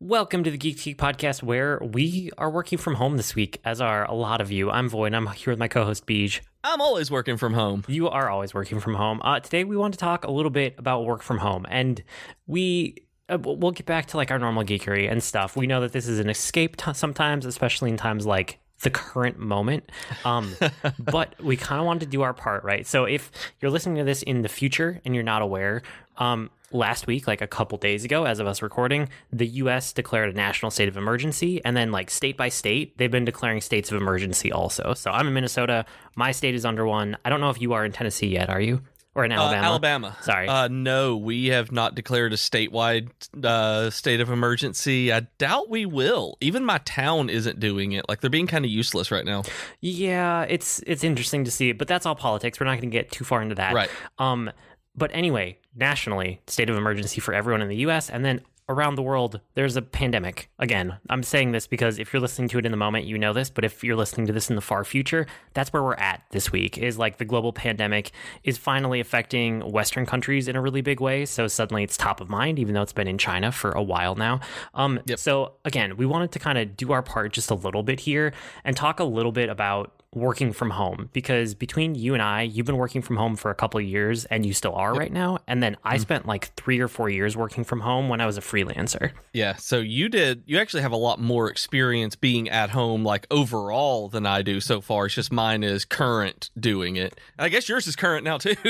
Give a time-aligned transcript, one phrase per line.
[0.00, 3.80] Welcome to the Geek Geek podcast, where we are working from home this week, as
[3.80, 4.70] are a lot of you.
[4.70, 5.06] I'm Void.
[5.06, 6.40] and I'm here with my co-host Beej.
[6.62, 7.84] I'm always working from home.
[7.88, 9.20] You are always working from home.
[9.22, 12.02] Uh, today, we want to talk a little bit about work from home, and
[12.46, 15.56] we uh, we'll get back to like our normal geekery and stuff.
[15.56, 19.38] We know that this is an escape t- sometimes, especially in times like the current
[19.38, 19.90] moment.
[20.24, 20.54] Um,
[20.98, 22.86] but we kind of wanted to do our part, right?
[22.86, 25.82] So if you're listening to this in the future and you're not aware,
[26.18, 29.92] um, last week, like a couple days ago, as of us recording, the U.S.
[29.92, 33.60] declared a national state of emergency, and then like state by state, they've been declaring
[33.60, 34.94] states of emergency also.
[34.94, 35.84] So I'm in Minnesota.
[36.14, 37.16] My state is under one.
[37.24, 38.50] I don't know if you are in Tennessee yet.
[38.50, 38.82] Are you?
[39.14, 39.62] Or in Alabama?
[39.62, 40.16] Uh, Alabama.
[40.20, 40.46] Sorry.
[40.46, 43.08] Uh, no, we have not declared a statewide
[43.42, 45.10] uh, state of emergency.
[45.10, 46.36] I doubt we will.
[46.42, 48.04] Even my town isn't doing it.
[48.10, 49.44] Like they're being kind of useless right now.
[49.80, 52.60] Yeah, it's it's interesting to see, but that's all politics.
[52.60, 53.72] We're not going to get too far into that.
[53.72, 53.88] Right.
[54.18, 54.50] Um,
[54.96, 58.10] but anyway, nationally, state of emergency for everyone in the U.S.
[58.10, 60.50] and then around the world, there's a pandemic.
[60.58, 63.32] Again, I'm saying this because if you're listening to it in the moment, you know
[63.32, 63.48] this.
[63.48, 66.50] But if you're listening to this in the far future, that's where we're at this
[66.50, 66.76] week.
[66.78, 68.10] Is like the global pandemic
[68.42, 71.26] is finally affecting Western countries in a really big way.
[71.26, 74.14] So suddenly it's top of mind, even though it's been in China for a while
[74.14, 74.40] now.
[74.74, 75.18] Um, Yep.
[75.18, 78.32] So again, we wanted to kind of do our part just a little bit here
[78.64, 82.66] and talk a little bit about working from home because between you and I, you've
[82.66, 85.38] been working from home for a couple of years and you still are right now.
[85.46, 88.38] And then I spent like three or four years working from home when I was
[88.38, 89.12] a freelancer.
[89.34, 89.56] Yeah.
[89.56, 90.42] So you did.
[90.46, 94.60] You actually have a lot more experience being at home, like overall, than I do
[94.60, 95.06] so far.
[95.06, 97.20] It's just mine is current doing it.
[97.38, 98.56] I guess yours is current now too.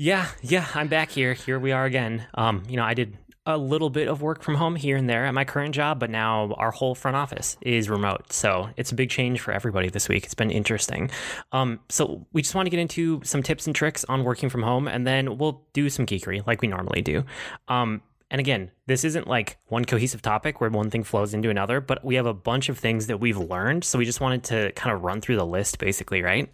[0.00, 1.34] Yeah, yeah, I'm back here.
[1.34, 2.24] Here we are again.
[2.34, 3.16] Um, you know, I did
[3.48, 6.10] a little bit of work from home here and there at my current job, but
[6.10, 8.30] now our whole front office is remote.
[8.30, 10.24] So it's a big change for everybody this week.
[10.24, 11.10] It's been interesting.
[11.50, 14.62] Um, so we just want to get into some tips and tricks on working from
[14.62, 17.24] home, and then we'll do some geekery like we normally do.
[17.68, 21.80] Um, and again, this isn't like one cohesive topic where one thing flows into another,
[21.80, 23.82] but we have a bunch of things that we've learned.
[23.82, 26.52] So we just wanted to kind of run through the list basically, right?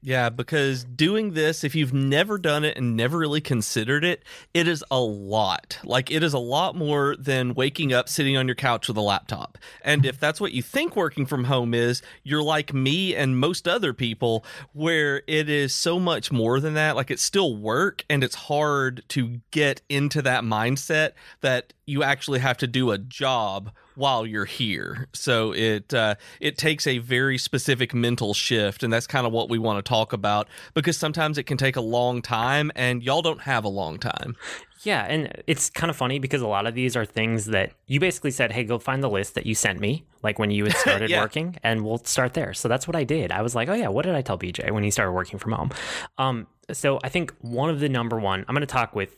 [0.00, 4.22] Yeah, because doing this, if you've never done it and never really considered it,
[4.54, 5.78] it is a lot.
[5.82, 9.00] Like, it is a lot more than waking up sitting on your couch with a
[9.00, 9.58] laptop.
[9.82, 13.66] And if that's what you think working from home is, you're like me and most
[13.66, 16.94] other people, where it is so much more than that.
[16.94, 22.38] Like, it's still work and it's hard to get into that mindset that you actually
[22.38, 25.08] have to do a job while you're here.
[25.12, 29.50] So it uh, it takes a very specific mental shift, and that's kind of what
[29.50, 33.22] we want to talk about because sometimes it can take a long time, and y'all
[33.22, 34.36] don't have a long time.
[34.84, 37.98] Yeah, and it's kind of funny because a lot of these are things that you
[37.98, 40.76] basically said, "Hey, go find the list that you sent me." Like when you had
[40.86, 41.20] started Yeah.
[41.20, 42.54] working, and we'll start there.
[42.54, 43.32] So that's what I did.
[43.32, 45.52] I was like, "Oh yeah, what did I tell Beej when he started working from
[45.52, 45.70] home?"
[46.16, 49.16] Um, so I think one of the number one, I'm going to talk with.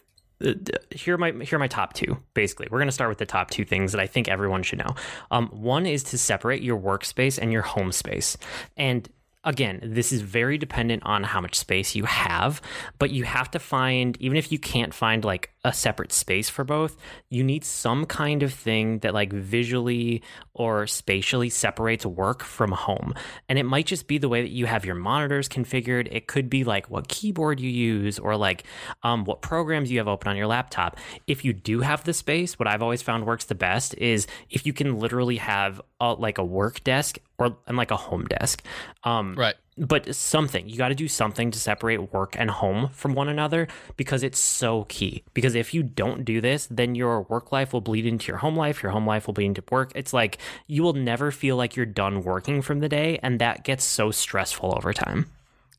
[0.90, 2.16] Here are my here are my top two.
[2.34, 4.78] Basically, we're going to start with the top two things that I think everyone should
[4.78, 4.94] know.
[5.30, 8.36] Um, one is to separate your workspace and your home space,
[8.76, 9.08] and
[9.44, 12.60] again, this is very dependent on how much space you have,
[12.98, 16.64] but you have to find, even if you can't find like a separate space for
[16.64, 16.96] both,
[17.30, 23.14] you need some kind of thing that like visually or spatially separates work from home.
[23.48, 26.08] And it might just be the way that you have your monitors configured.
[26.10, 28.64] It could be like what keyboard you use or like
[29.02, 30.98] um, what programs you have open on your laptop.
[31.26, 34.66] If you do have the space, what I've always found works the best is if
[34.66, 38.62] you can literally have a, like a work desk or and like a home desk.
[39.04, 39.54] Um, Right.
[39.78, 43.66] but something you got to do something to separate work and home from one another
[43.96, 47.80] because it's so key because if you don't do this then your work life will
[47.80, 50.36] bleed into your home life your home life will bleed into work it's like
[50.66, 54.10] you will never feel like you're done working from the day and that gets so
[54.10, 55.24] stressful over time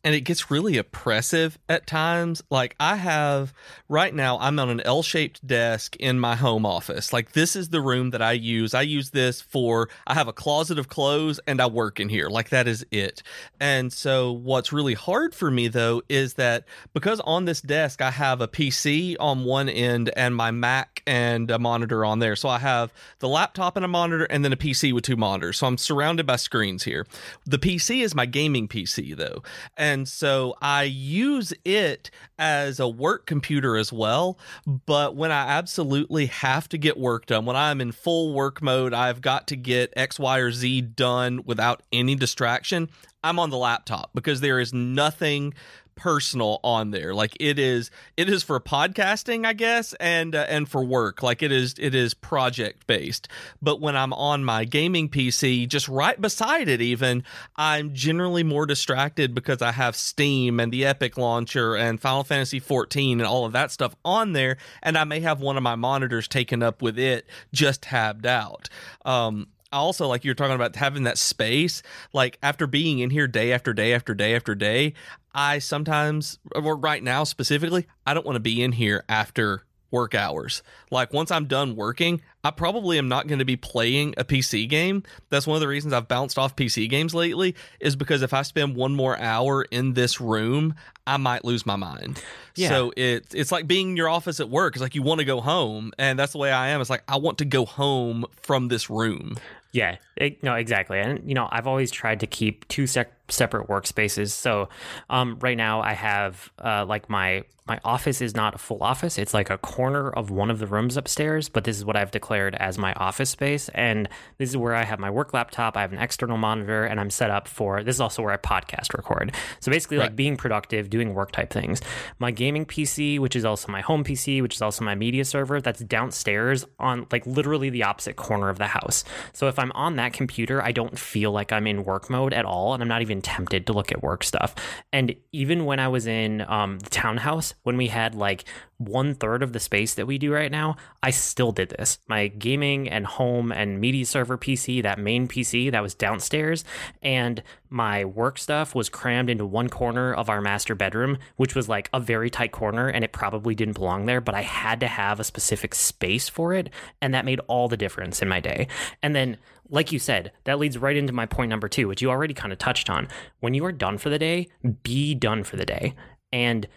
[0.04, 2.42] and it gets really oppressive at times.
[2.50, 3.54] Like I have
[3.88, 7.14] right now, I'm on an L-shaped desk in my home office.
[7.14, 8.74] Like this is the room that I use.
[8.74, 12.30] I use this for I have a closet of clothes and I work in here.
[12.30, 13.22] Like that is it.
[13.60, 18.12] And so what's really hard for me though is that because on this desk I
[18.12, 22.36] have a PC on one end and my Mac and a monitor on there.
[22.36, 25.58] So I have the laptop and a monitor and then a PC with two monitors.
[25.58, 27.06] So I'm surrounded by screens here.
[27.46, 29.44] The PC is my gaming PC though.
[29.78, 34.38] And so I use it as a work computer as well.
[34.66, 38.94] But when I absolutely have to get work done, when I'm in full work mode,
[38.94, 42.90] I've got to get X, Y, or Z done without any distraction.
[43.24, 45.54] I'm on the laptop because there is nothing
[45.96, 47.14] personal on there.
[47.14, 51.24] Like it is it is for podcasting, I guess, and uh, and for work.
[51.24, 53.28] Like it is it is project based.
[53.62, 57.24] But when I'm on my gaming PC, just right beside it even,
[57.56, 62.60] I'm generally more distracted because I have Steam and the Epic launcher and Final Fantasy
[62.60, 65.76] 14 and all of that stuff on there and I may have one of my
[65.76, 68.70] monitors taken up with it just tabbed out.
[69.06, 69.48] Um
[69.78, 71.82] also like you're talking about having that space
[72.14, 74.94] like after being in here day after day after day after day
[75.34, 80.16] i sometimes or right now specifically i don't want to be in here after work
[80.16, 80.64] hours.
[80.90, 84.68] Like once i'm done working i probably am not going to be playing a pc
[84.68, 85.04] game.
[85.30, 88.42] That's one of the reasons i've bounced off pc games lately is because if i
[88.42, 90.74] spend one more hour in this room
[91.06, 92.24] i might lose my mind.
[92.56, 92.70] Yeah.
[92.70, 94.76] so it's it's like being in your office at work.
[94.76, 96.82] It's like you want to go home and that's the way i am.
[96.82, 99.38] It's like i want to go home from this room.
[99.74, 101.00] Yeah, it, no, exactly.
[101.00, 104.32] And you know, I've always tried to keep two sec- separate workspaces.
[104.32, 104.70] So,
[105.10, 109.18] um, right now I have uh, like my my office is not a full office.
[109.18, 112.12] It's like a corner of one of the rooms upstairs, but this is what I've
[112.12, 113.70] declared as my office space.
[113.70, 115.78] And this is where I have my work laptop.
[115.78, 117.84] I have an external monitor, and I'm set up for.
[117.84, 119.34] This is also where I podcast record.
[119.60, 121.82] So basically, like being productive, doing work type things.
[122.20, 125.62] My gaming PC, which is also my home PC, which is also my media server,
[125.62, 129.06] that's downstairs on like literally the opposite corner of the house.
[129.34, 132.44] So if I'm on that computer, I don't feel like I'm in work mode at
[132.44, 134.56] all, and I'm not even tempted to look at work stuff.
[134.92, 138.46] And even when I was in um, the townhouse, when we had like
[138.78, 142.00] one third of the space that we do right now, I still did this.
[142.08, 146.64] My gaming and home and media server PC, that main PC that was downstairs,
[147.02, 151.70] and my work stuff was crammed into one corner of our master bedroom, which was
[151.70, 154.88] like a very tight corner and it probably didn't belong there, but I had to
[154.88, 156.70] have a specific space for it.
[157.02, 158.68] And that made all the difference in my day.
[159.02, 159.38] And then,
[159.72, 162.52] like you said, that leads right into my point number two, which you already kind
[162.52, 163.08] of touched on.
[163.40, 164.50] When you are done for the day,
[164.84, 165.96] be done for the day.
[166.32, 166.68] And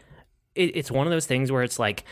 [0.55, 2.05] it, it's one of those things where it's like,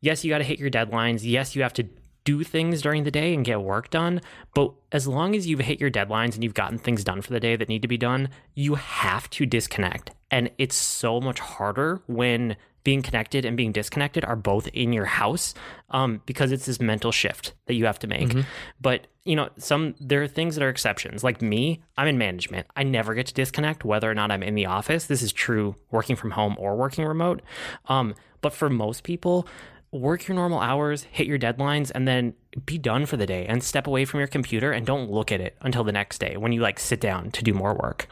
[0.00, 1.20] yes, you got to hit your deadlines.
[1.22, 1.88] Yes, you have to
[2.22, 4.20] do things during the day and get work done.
[4.54, 7.40] But as long as you've hit your deadlines and you've gotten things done for the
[7.40, 10.12] day that need to be done, you have to disconnect.
[10.30, 12.56] And it's so much harder when
[12.88, 15.52] being connected and being disconnected are both in your house
[15.90, 18.32] um, because it's this mental shift that you have to make.
[18.80, 21.22] But you know, some there are things that are exceptions.
[21.22, 22.66] Like me, I'm in management.
[22.76, 25.04] I never get to disconnect whether or not I'm in the office.
[25.04, 27.42] This is true working from home or working remote.
[27.90, 29.46] Um, but for most people,
[29.92, 32.32] work your normal hours, hit your deadlines, and then
[32.64, 35.42] be done for the day and step away from your computer and don't look at
[35.42, 38.08] it until the next day when you like sit down to do more work.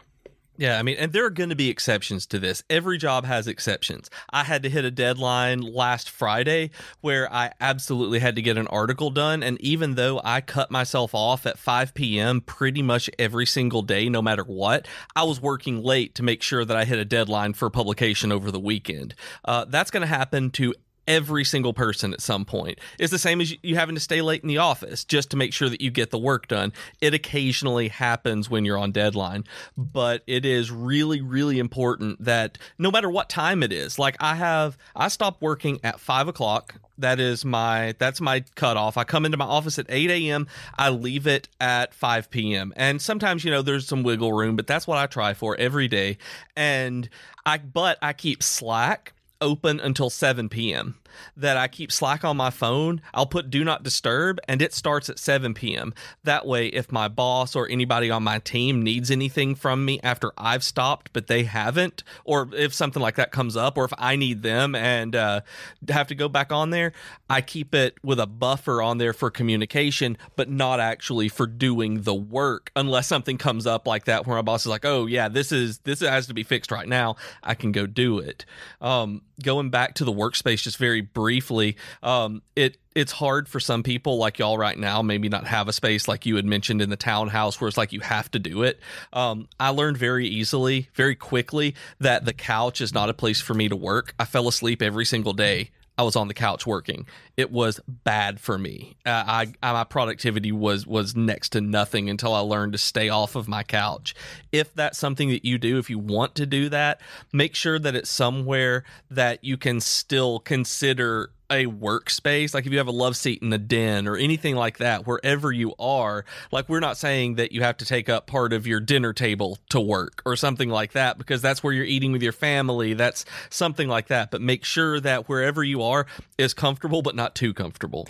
[0.59, 2.63] Yeah, I mean, and there are going to be exceptions to this.
[2.71, 4.09] Every job has exceptions.
[4.31, 6.71] I had to hit a deadline last Friday
[7.01, 9.43] where I absolutely had to get an article done.
[9.43, 12.41] And even though I cut myself off at 5 p.m.
[12.41, 16.65] pretty much every single day, no matter what, I was working late to make sure
[16.65, 19.15] that I hit a deadline for publication over the weekend.
[19.45, 20.75] Uh, that's going to happen to
[21.07, 22.79] every single person at some point.
[22.99, 25.53] It's the same as you having to stay late in the office just to make
[25.53, 26.73] sure that you get the work done.
[27.01, 29.45] It occasionally happens when you're on deadline,
[29.77, 34.35] but it is really, really important that no matter what time it is, like I
[34.37, 36.75] have, I stop working at five o'clock.
[36.99, 38.97] That is my that's my cutoff.
[38.97, 40.47] I come into my office at 8 a.m.
[40.79, 42.73] I leave it at 5 p.m.
[42.75, 45.89] And sometimes, you know, there's some wiggle room, but that's what I try for every
[45.89, 46.17] day.
[46.57, 47.09] And
[47.45, 50.97] I but I keep Slack open until 7 p.m.
[51.37, 53.01] That I keep Slack on my phone.
[53.15, 55.95] I'll put do not disturb and it starts at 7 p.m.
[56.25, 60.33] That way, if my boss or anybody on my team needs anything from me after
[60.37, 64.17] I've stopped, but they haven't, or if something like that comes up, or if I
[64.17, 65.41] need them and uh,
[65.89, 66.93] have to go back on there,
[67.29, 72.03] I keep it with a buffer on there for communication, but not actually for doing
[72.03, 75.29] the work unless something comes up like that where my boss is like, oh, yeah,
[75.29, 77.17] this is this has to be fixed right now.
[77.43, 78.45] I can go do it.
[78.81, 83.83] Um, going back to the workspace just very briefly, um, it it's hard for some
[83.83, 86.89] people like y'all right now, maybe not have a space like you had mentioned in
[86.89, 88.81] the townhouse where it's like you have to do it.
[89.13, 93.53] Um, I learned very easily, very quickly that the couch is not a place for
[93.53, 94.15] me to work.
[94.19, 95.71] I fell asleep every single day.
[95.99, 97.07] I was on the couch working.
[97.37, 98.97] It was bad for me.
[99.07, 103.09] Uh, I, I my productivity was was next to nothing until I learned to stay
[103.09, 104.15] off of my couch.
[104.53, 107.01] If that's something that you do, if you want to do that,
[107.33, 112.79] make sure that it's somewhere that you can still consider a workspace like if you
[112.79, 116.69] have a love seat in the den or anything like that wherever you are like
[116.69, 119.81] we're not saying that you have to take up part of your dinner table to
[119.81, 123.89] work or something like that because that's where you're eating with your family that's something
[123.89, 128.09] like that but make sure that wherever you are is comfortable but not too comfortable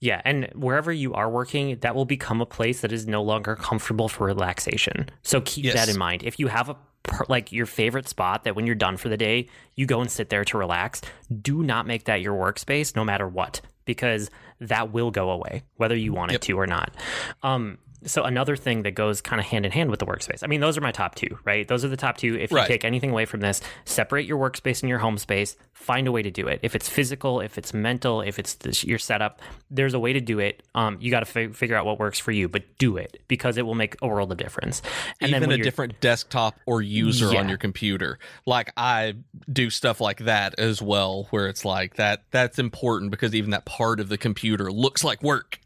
[0.00, 3.56] Yeah, and wherever you are working, that will become a place that is no longer
[3.56, 5.08] comfortable for relaxation.
[5.22, 5.74] So keep Yes.
[5.74, 6.22] that in mind.
[6.24, 9.16] If you have a per, like your favorite spot that when you're done for the
[9.16, 11.00] day, you go and sit there to relax.
[11.40, 14.30] Do not make that your workspace no matter what because
[14.60, 16.94] that will go away whether you want it to or not.
[17.42, 20.42] Um, so another thing that goes kind of hand in hand with the workspace.
[20.42, 21.66] I mean, those are my top two, right?
[21.66, 22.36] Those are the top two.
[22.38, 22.66] If you Right.
[22.68, 25.56] take anything away from this, separate your workspace and your home space.
[25.72, 26.60] Find a way to do it.
[26.62, 30.20] If it's physical, if it's mental, if it's this, your setup, there's a way to
[30.20, 30.62] do it.
[30.74, 33.56] Um, you got to fi- figure out what works for you, but do it because
[33.58, 34.82] it will make a world of difference.
[35.20, 37.40] And Even a different desktop or user Yeah.
[37.40, 38.18] on your computer.
[38.46, 39.14] Like I
[39.52, 42.22] do stuff like that as well, where it's like that.
[42.30, 45.58] That's important because even that part of the computer looks like work.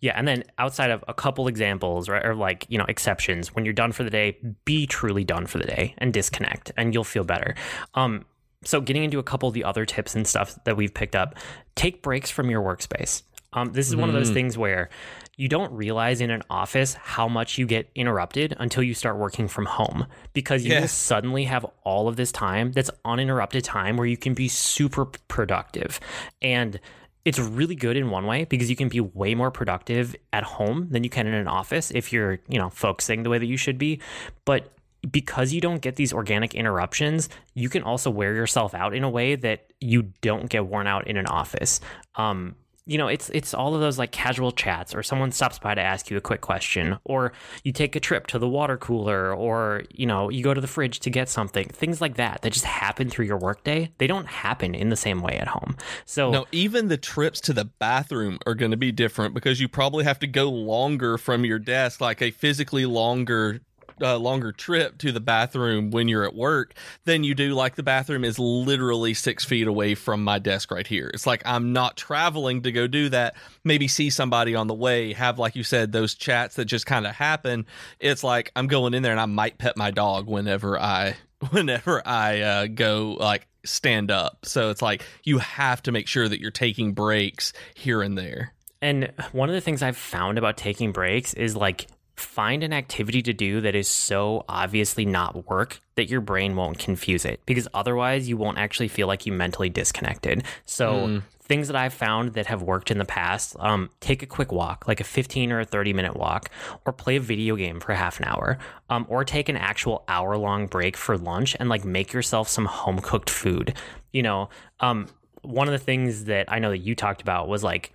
[0.00, 3.64] Yeah, and then outside of a couple examples, right, or like you know exceptions, when
[3.64, 7.04] you're done for the day, be truly done for the day and disconnect, and you'll
[7.04, 7.54] feel better.
[7.94, 8.24] Um,
[8.64, 11.34] so getting into a couple of the other tips and stuff that we've picked up,
[11.74, 13.22] take breaks from your workspace.
[13.54, 14.88] Um, this is one of those things where
[15.36, 19.46] you don't realize in an office how much you get interrupted until you start working
[19.46, 24.06] from home because you will suddenly have all of this time that's uninterrupted time where
[24.06, 26.00] you can be super productive.
[26.40, 26.80] And
[27.24, 30.88] it's really good in one way because you can be way more productive at home
[30.90, 33.56] than you can in an office if you're, you know, focusing the way that you
[33.56, 34.00] should be.
[34.44, 34.72] But
[35.10, 39.10] because you don't get these organic interruptions, you can also wear yourself out in a
[39.10, 41.80] way that you don't get worn out in an office.
[42.14, 45.74] Um, you know, it's it's all of those like casual chats, or someone stops by
[45.74, 49.32] to ask you a quick question, or you take a trip to the water cooler,
[49.34, 51.68] or you know, you go to the fridge to get something.
[51.68, 53.92] Things like that that just happen through your workday.
[53.98, 55.76] They don't happen in the same way at home.
[56.06, 59.68] So No, even the trips to the bathroom are going to be different because you
[59.68, 63.60] probably have to go longer from your desk, like a physically longer.
[64.02, 67.82] Uh, longer trip to the bathroom when you're at work than you do like the
[67.82, 71.10] bathroom is literally six feet away from my desk right here.
[71.14, 75.12] It's like i'm not traveling to go do that maybe see somebody on the way
[75.12, 77.66] have like you said those chats that just kind of happen.
[78.00, 81.16] It's like i'm going in there and i might pet my dog whenever i
[81.50, 84.44] whenever i uh, go like stand up.
[84.44, 88.52] So it's like you have to make sure that you're taking breaks here and there.
[88.80, 93.22] And one of the things I've found about taking breaks is like find an activity
[93.22, 97.66] to do that is so obviously not work that your brain won't confuse it because
[97.74, 100.44] otherwise you won't actually feel like you mentally disconnected.
[100.64, 104.52] So things that I've found that have worked in the past, um, take a quick
[104.52, 106.50] walk, like a 15 or a 30 minute walk,
[106.86, 108.58] or play a video game for half an hour,
[108.90, 112.66] um, or take an actual hour long break for lunch and like make yourself some
[112.66, 113.74] home cooked food.
[114.12, 114.50] You know,
[114.80, 115.08] um,
[115.42, 117.92] one of the things that I know that you talked about was like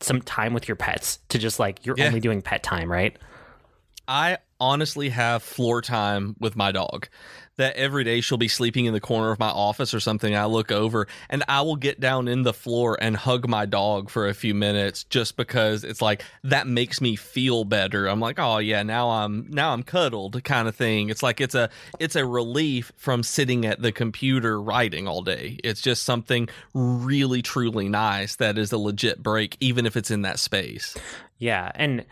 [0.00, 2.08] some time with your pets to just like you're Yeah.
[2.08, 3.16] only doing pet time, right?
[4.06, 7.08] I honestly have floor time with my dog.
[7.56, 10.34] That every day she'll be sleeping in the corner of my office or something.
[10.34, 14.10] I look over and I will get down in the floor and hug my dog
[14.10, 18.08] for a few minutes just because it's like that makes me feel better.
[18.08, 21.10] I'm like, oh yeah, now I'm now I'm cuddled kind of thing.
[21.10, 21.70] It's like it's a
[22.00, 25.60] it's a relief from sitting at the computer writing all day.
[25.62, 30.22] It's just something really truly nice that is a legit break, even if it's in
[30.22, 30.96] that space.
[31.38, 32.04] Yeah, and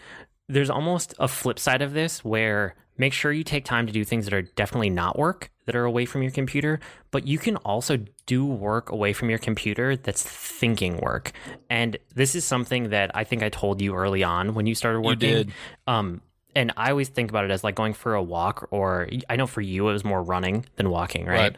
[0.53, 4.05] there's almost a flip side of this where make sure you take time to do
[4.05, 6.79] things that are definitely not work that are away from your computer,
[7.11, 11.33] but you can also do work away from your computer that's thinking work.
[11.71, 15.01] And this is something that I think I told you early on when you started
[15.01, 15.29] working.
[15.29, 15.53] You did.
[15.87, 16.21] Um
[16.55, 19.47] and I always think about it as like going for a walk or I know
[19.47, 21.39] for you it was more running than walking, right?
[21.39, 21.57] Right.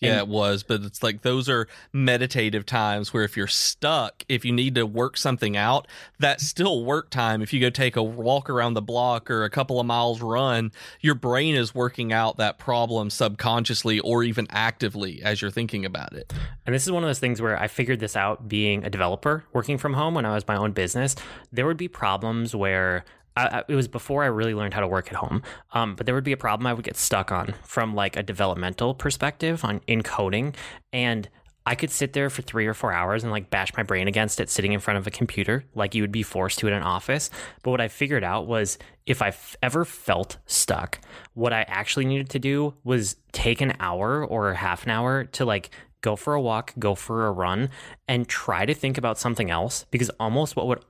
[0.00, 4.44] Yeah, it was, but it's like those are meditative times where if you're stuck, if
[4.44, 5.88] you need to work something out,
[6.20, 7.42] that's still work time.
[7.42, 10.70] If you go take a walk around the block or a couple of miles run,
[11.00, 16.12] your brain is working out that problem subconsciously or even actively as you're thinking about
[16.12, 16.32] it.
[16.64, 19.44] And this is one of those things where I figured this out being a developer
[19.52, 21.16] working from home when I was my own business.
[21.50, 23.04] There would be problems where
[23.38, 25.42] I, it was before I really learned how to work at home.
[25.72, 28.22] Um, but there would be a problem I would get stuck on from like a
[28.22, 30.54] developmental perspective on encoding,
[30.92, 31.28] and
[31.68, 34.40] I could sit there for three or four hours and like bash my brain against
[34.40, 36.82] it sitting in front of a computer like you would be forced to in an
[36.82, 37.28] office.
[37.62, 40.98] But what I figured out was if I ever felt stuck,
[41.34, 45.44] what I actually needed to do was take an hour or half an hour to
[45.44, 45.68] like
[46.00, 47.68] go for a walk, go for a run,
[48.06, 50.82] and try to think about something else because almost what would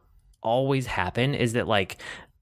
[0.42, 1.96] always happen is that like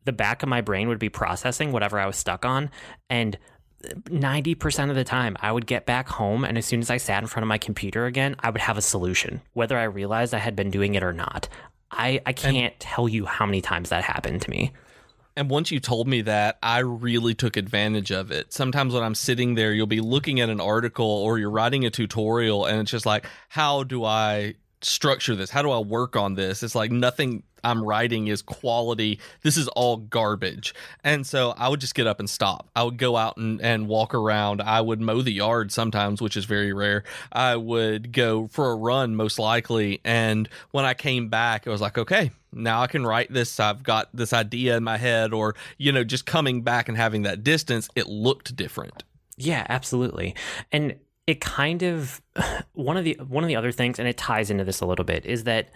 [0.07, 2.71] the back of my brain would be processing whatever I was stuck on
[3.11, 3.37] and
[3.85, 7.23] 90% of the time I would get back home and as soon as I sat
[7.23, 10.39] in front of my computer again, I would have a solution, whether I realized I
[10.39, 11.49] had been doing it or not.
[11.91, 14.73] I, I can't tell you how many times that happened to me.
[15.37, 18.53] And once you told me that, I really took advantage of it.
[18.53, 21.91] Sometimes when I'm sitting there, you'll be looking at an article or you're writing a
[21.91, 25.51] tutorial, and it's just like, how do I structure this?
[25.51, 26.63] How do I work on this?
[26.63, 29.19] It's like nothing I'm writing is quality.
[29.43, 30.75] This is all garbage.
[31.03, 32.69] And so I would just get up and stop.
[32.77, 34.61] I would go out and, and walk around.
[34.63, 37.05] I would mow the yard sometimes, which is very rare.
[37.33, 40.01] I would go for a run, most likely.
[40.05, 43.59] And when I came back, I was like, okay, now I can write this.
[43.59, 47.23] I've got this idea in my head, or, you know, just coming back and having
[47.23, 49.03] that distance, it looked different.
[49.37, 50.35] Yeah, absolutely.
[50.73, 50.97] And
[51.27, 52.23] it kind of
[52.73, 55.05] one of the one of the other things and it ties into this a little
[55.05, 55.71] bit is that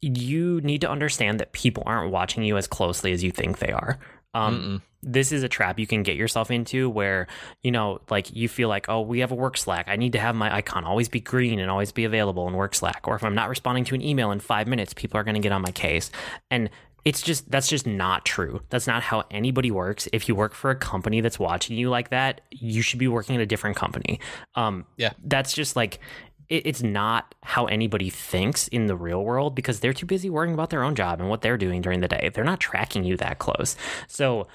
[0.00, 3.72] you need to understand that people aren't watching you as closely as you think they
[3.72, 3.98] are.
[4.34, 7.26] Um, this is a trap you can get yourself into where,
[7.62, 9.86] you know, like you feel like, oh, we have a work Slack.
[9.88, 12.74] I need to have my icon always be green and always be available in work
[12.74, 13.08] Slack.
[13.08, 15.40] Or if I'm not responding to an email in five minutes, people are going to
[15.40, 16.10] get on my case.
[16.50, 16.68] And
[17.06, 18.60] it's just, that's just not true.
[18.68, 20.08] That's not how anybody works.
[20.12, 23.36] If you work for a company that's watching you like that, you should be working
[23.36, 24.20] at a different company.
[24.56, 25.12] Um, yeah.
[25.24, 26.00] That's just like,
[26.48, 30.54] it, it's not how anybody thinks in the real world because they're too busy worrying
[30.54, 32.30] about their own job and what they're doing during the day.
[32.32, 33.76] They're not tracking you that close.
[34.06, 34.46] So,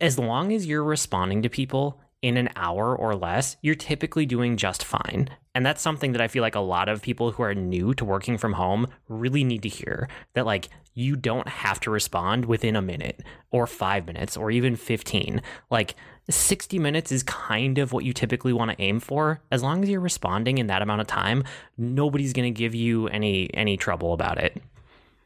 [0.00, 4.56] as long as you're responding to people in an hour or less, you're typically doing
[4.56, 5.28] just fine.
[5.54, 8.04] And that's something that I feel like a lot of people who are new to
[8.04, 12.76] working from home really need to hear that, like, you don't have to respond within
[12.76, 15.40] a minute or five minutes or even 15.
[15.70, 15.94] Like,
[16.28, 19.40] 60 minutes is kind of what you typically want to aim for.
[19.50, 21.44] As long as you're responding in that amount of time,
[21.76, 24.62] nobody's going to give you any any trouble about it.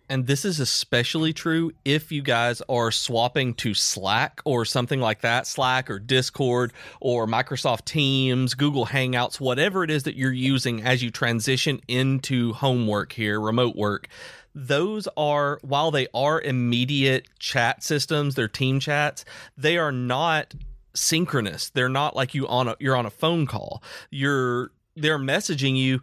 [0.09, 5.23] And this is especially true if you guys are swapping to Slack or something like
[5.23, 10.83] that, Slack or Discord or Microsoft Teams, Google Hangouts, whatever it is that you're using
[10.83, 14.09] as you transition into homework here, remote work
[14.57, 19.25] those are while they are immediate chat systems they're team chats
[19.57, 20.55] they are not
[20.95, 21.71] synchronous.
[21.71, 23.83] They're not like you on a you're on a phone call.
[24.11, 26.01] You're they're messaging you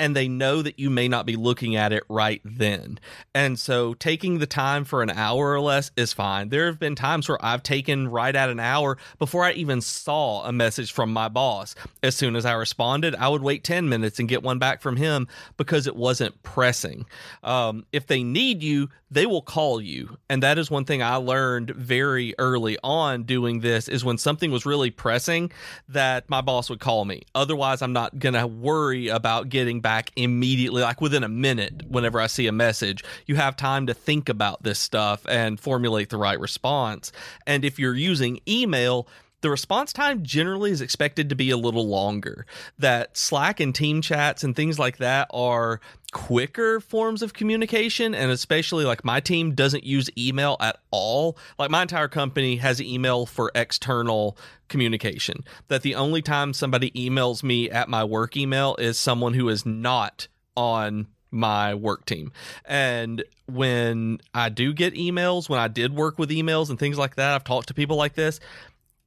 [0.00, 2.98] and they know that you may not be looking at it right then.
[3.34, 6.48] And so taking the time for an hour or less is fine.
[6.48, 10.42] There have been times where I've taken right at an hour before I even saw
[10.44, 11.74] a message from my boss.
[12.02, 14.96] As soon as I responded, I would wait 10 minutes and get one back from
[14.96, 15.28] him
[15.58, 17.04] because it wasn't pressing.
[17.44, 20.16] Um, if they need you, they will call you.
[20.28, 24.50] And that is one thing I learned very early on doing this is when something
[24.50, 25.50] was really pressing
[25.88, 27.22] that my boss would call me.
[27.34, 32.20] Otherwise, I'm not going to worry about getting back immediately, like within a minute, whenever
[32.20, 33.02] I see a message.
[33.26, 37.10] You have time to think about this stuff and formulate the right response.
[37.46, 39.08] And if you're using email,
[39.40, 42.46] the response time generally is expected to be a little longer.
[42.78, 45.80] That Slack and team chats and things like that are
[46.12, 51.70] quicker forms of communication and especially like my team doesn't use email at all like
[51.70, 57.70] my entire company has email for external communication that the only time somebody emails me
[57.70, 60.26] at my work email is someone who is not
[60.56, 62.32] on my work team.
[62.64, 67.16] And when I do get emails, when I did work with emails and things like
[67.16, 68.40] that, I've talked to people like this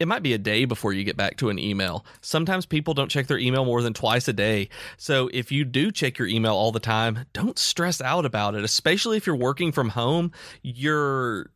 [0.03, 2.05] it might be a day before you get back to an email.
[2.19, 4.67] Sometimes people don't check their email more than twice a day.
[4.97, 8.65] So if you do check your email all the time, don't stress out about it,
[8.65, 10.33] especially if you're working from home.
[10.61, 11.51] Your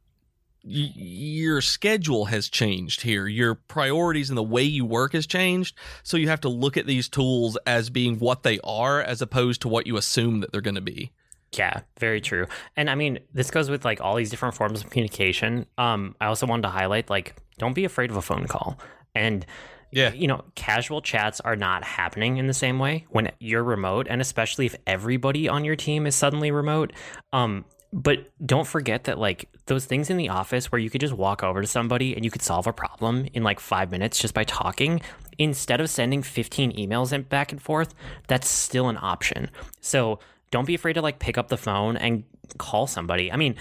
[0.63, 3.27] your schedule has changed here.
[3.27, 5.75] Your priorities and the way you work has changed.
[6.03, 9.61] So you have to look at these tools as being what they are as opposed
[9.63, 11.11] to what you assume that they're going to be.
[11.51, 12.47] Yeah, very true.
[12.77, 15.65] And I mean, this goes with like all these different forms of communication.
[15.77, 18.79] Um, I also wanted to highlight like don't be afraid of a phone call.
[19.15, 19.45] And
[19.91, 20.13] yeah.
[20.13, 24.19] You know, casual chats are not happening in the same way when you're remote and
[24.19, 26.91] especially if everybody on your team is suddenly remote.
[27.31, 31.13] Um but don't forget that like those things in the office where you could just
[31.13, 34.33] walk over to somebody and you could solve a problem in like 5 minutes just
[34.33, 34.99] by talking
[35.37, 37.93] instead of sending 15 emails and back and forth,
[38.27, 39.49] that's still an option.
[39.79, 40.19] So
[40.51, 42.23] don't be afraid to like pick up the phone and
[42.57, 43.31] call somebody.
[43.31, 43.55] I mean,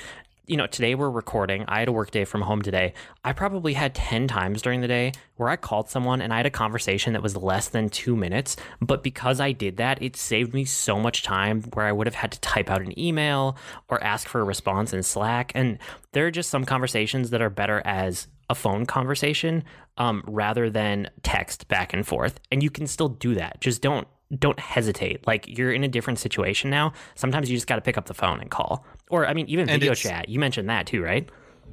[0.46, 1.64] you know, today we're recording.
[1.66, 2.94] I had a work day from home today.
[3.24, 6.46] I probably had 10 times during the day where I called someone and I had
[6.46, 8.56] a conversation that was less than two minutes.
[8.80, 12.14] But because I did that, it saved me so much time where I would have
[12.14, 13.56] had to type out an email
[13.88, 15.50] or ask for a response in Slack.
[15.54, 15.78] And
[16.12, 19.64] there are just some conversations that are better as a phone conversation
[19.98, 22.38] um, rather than text back and forth.
[22.52, 23.60] And you can still do that.
[23.60, 25.26] Just don't don't hesitate.
[25.26, 26.92] Like you're in a different situation now.
[27.14, 28.84] Sometimes you just got to pick up the phone and call.
[29.10, 30.28] Or I mean, even video chat.
[30.28, 31.28] You mentioned that too, right?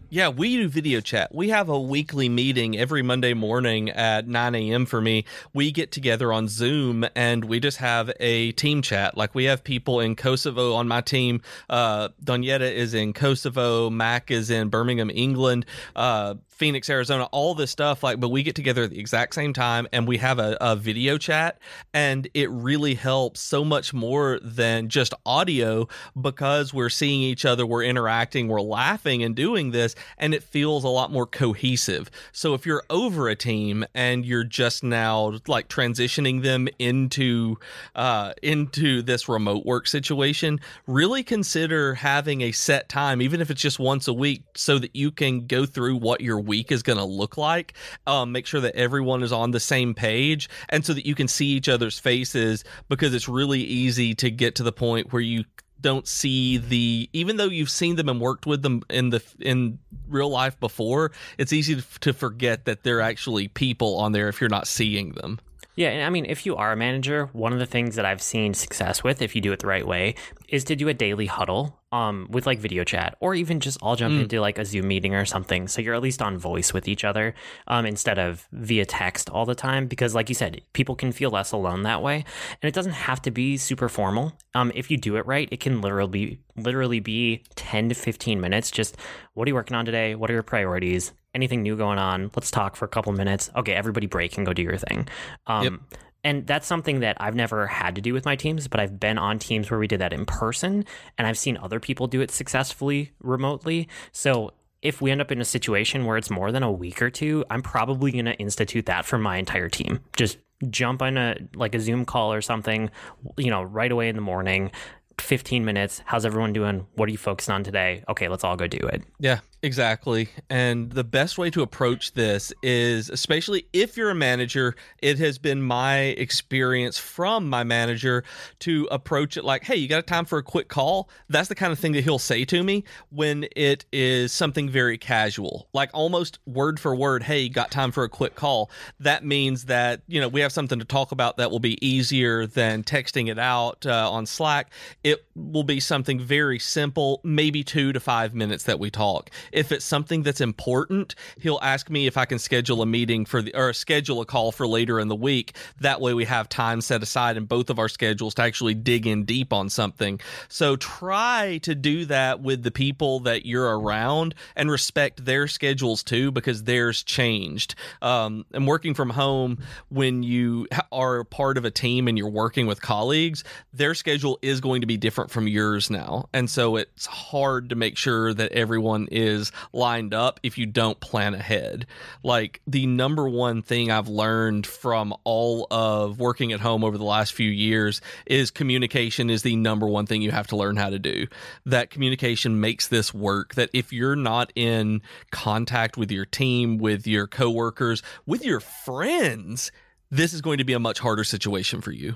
[0.10, 1.34] Yeah, we do video chat.
[1.34, 4.86] We have a weekly meeting every Monday morning at 9 a.m.
[4.86, 5.26] for me.
[5.56, 9.18] We get together on Zoom and we just have a team chat.
[9.18, 11.42] Like we have people in Kosovo on my team.
[11.68, 13.90] Uh, Donetta is in Kosovo.
[13.90, 15.66] Mac is in Birmingham, England.
[15.96, 18.04] Uh, Phoenix, Arizona, all this stuff.
[18.04, 20.76] Like, but we get together at the exact same time and we have a, a
[20.76, 21.60] video chat,
[21.94, 25.88] and it really helps so much more than just audio
[26.20, 30.84] because we're seeing each other, we're interacting, we're laughing and doing this, and it feels
[30.84, 32.10] a lot more cohesive.
[32.32, 37.58] So if you're over a team and you're just now like transitioning them into
[37.96, 43.62] uh, into this remote work situation, really consider having a set time, even if it's
[43.62, 46.98] just once a week, so that you can go through what your week is going
[47.00, 47.74] to look like.
[48.08, 51.28] Um, make sure that everyone is on the same page, and so that you can
[51.28, 55.46] see each other's faces because it's really easy to get to the point where you
[55.82, 59.78] don't see the even though you've seen them and worked with them in the in
[60.08, 64.50] real life before it's easy to forget that they're actually people on there if you're
[64.50, 65.38] not seeing them
[65.76, 68.22] yeah, and I mean, if you are a manager, one of the things that I've
[68.22, 70.16] seen success with, if you do it the right way,
[70.48, 73.96] is to do a daily huddle um, with like video chat, or even just all
[73.96, 74.24] jump mm.
[74.24, 75.68] into like a Zoom meeting or something.
[75.68, 77.34] So you're at least on voice with each other
[77.68, 79.88] um, instead of via text all the time.
[79.88, 82.18] Because, like you said, people can feel less alone that way,
[82.62, 84.34] and it doesn't have to be super formal.
[84.54, 88.40] Um, if you do it right, it can literally be literally be ten to fifteen
[88.40, 88.70] minutes.
[88.70, 88.98] Just
[89.34, 90.16] what are you working on today?
[90.16, 91.14] What are your priorities?
[91.34, 92.32] Anything new going on?
[92.36, 93.50] Let's talk for a couple minutes.
[93.56, 95.08] Okay, everybody break and go do your thing.
[95.48, 96.00] Um, yep.
[96.26, 99.18] And that's something that I've never had to do with my teams, but I've been
[99.18, 100.86] on teams where we did that in person,
[101.18, 103.90] and I've seen other people do it successfully remotely.
[104.14, 107.10] So if we end up in a situation where it's more than a week or
[107.10, 110.00] two, I'm probably going to institute that for my entire team.
[110.16, 110.38] Just
[110.70, 112.90] jump on a like a Zoom call or something,
[113.38, 114.72] you know, right away in the morning.
[115.20, 116.02] 15 minutes.
[116.06, 116.88] How's everyone doing?
[116.96, 118.04] What are you focusing on today?
[118.10, 119.04] Okay, let's all go do it.
[119.20, 120.30] Yeah, exactly.
[120.50, 125.38] And the best way to approach this is, especially if you're a manager, it has
[125.38, 128.24] been my experience from my manager
[128.60, 131.10] to approach it like, hey, you got a time for a quick call?
[131.30, 134.98] That's the kind of thing that he'll say to me when it is something very
[134.98, 138.70] casual, like almost word for word, hey, got time for a quick call.
[139.00, 142.46] That means that, you know, we have something to talk about that will be easier
[142.46, 144.72] than texting it out uh, on Slack
[145.04, 149.30] it will be something very simple, maybe two to five minutes that we talk.
[149.54, 153.42] If it's something that's important, he'll ask me if I can schedule a meeting for
[153.42, 155.56] the or schedule a call for later in the week.
[155.82, 159.06] That way we have time set aside in both of our schedules to actually dig
[159.06, 160.22] in deep on something.
[160.48, 166.02] So try to do that with the people that you're around and respect their schedules
[166.02, 167.76] too, because theirs changed.
[168.02, 169.58] Um, and working from home
[169.90, 174.62] when you are part of a team and you're working with colleagues, their schedule is
[174.62, 176.30] going to be be different from yours now.
[176.34, 181.00] And so it's hard to make sure that everyone is lined up if you don't
[181.00, 181.86] plan ahead.
[182.24, 187.04] Like the number one thing I've learned from all of working at home over the
[187.04, 190.90] last few years is communication is the number one thing you have to learn how
[190.90, 191.28] to do.
[191.66, 193.56] That communication makes this work.
[193.56, 195.02] That if you're not in
[195.32, 199.72] contact with your team, with your coworkers, with your friends,
[200.10, 202.16] this is going to be a much harder situation for you.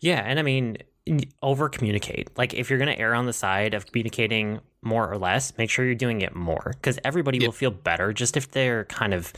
[0.00, 0.78] Yeah, and I mean,
[1.42, 2.36] over communicate.
[2.36, 5.70] Like if you're going to err on the side of communicating more or less, make
[5.70, 7.48] sure you're doing it more because everybody yep.
[7.48, 9.32] will feel better just if they're kind of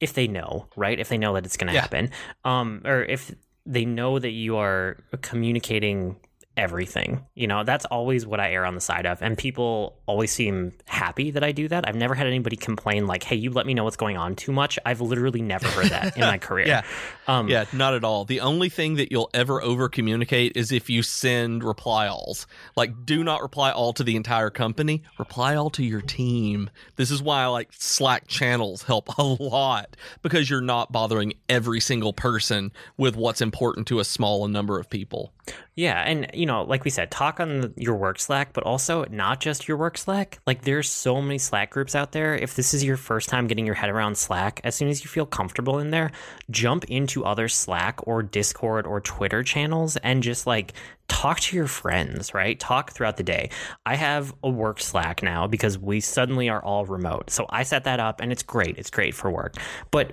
[0.00, 0.98] if they know, right?
[0.98, 1.82] If they know that it's going to yeah.
[1.82, 2.10] happen.
[2.44, 3.34] Um or if
[3.66, 6.16] they know that you are communicating
[6.60, 7.24] everything.
[7.34, 9.22] You know, that's always what I err on the side of.
[9.22, 11.88] And people always seem happy that I do that.
[11.88, 14.52] I've never had anybody complain like, "Hey, you let me know what's going on too
[14.52, 16.66] much." I've literally never heard that in my career.
[16.66, 16.82] Yeah,
[17.26, 18.26] um, yeah, not at all.
[18.26, 22.46] The only thing that you'll ever over communicate is if you send reply alls.
[22.76, 25.02] Like, do not reply all to the entire company.
[25.18, 26.68] Reply all to your team.
[26.96, 32.12] This is why like Slack channels help a lot because you're not bothering every single
[32.12, 35.32] person with what's important to a small number of people.
[35.74, 39.40] Yeah, and you know, like we said, talk on your work Slack, but also not
[39.40, 40.38] just your work Slack.
[40.46, 42.34] Like there's so many Slack groups out there.
[42.34, 45.08] If this is your first time getting your head around Slack, as soon as you
[45.08, 46.10] feel comfortable in there,
[46.50, 50.74] jump into other Slack or Discord or Twitter channels and just like
[51.10, 52.58] talk to your friends, right?
[52.58, 53.50] Talk throughout the day.
[53.84, 57.30] I have a work Slack now because we suddenly are all remote.
[57.30, 58.78] So I set that up and it's great.
[58.78, 59.56] It's great for work.
[59.90, 60.12] But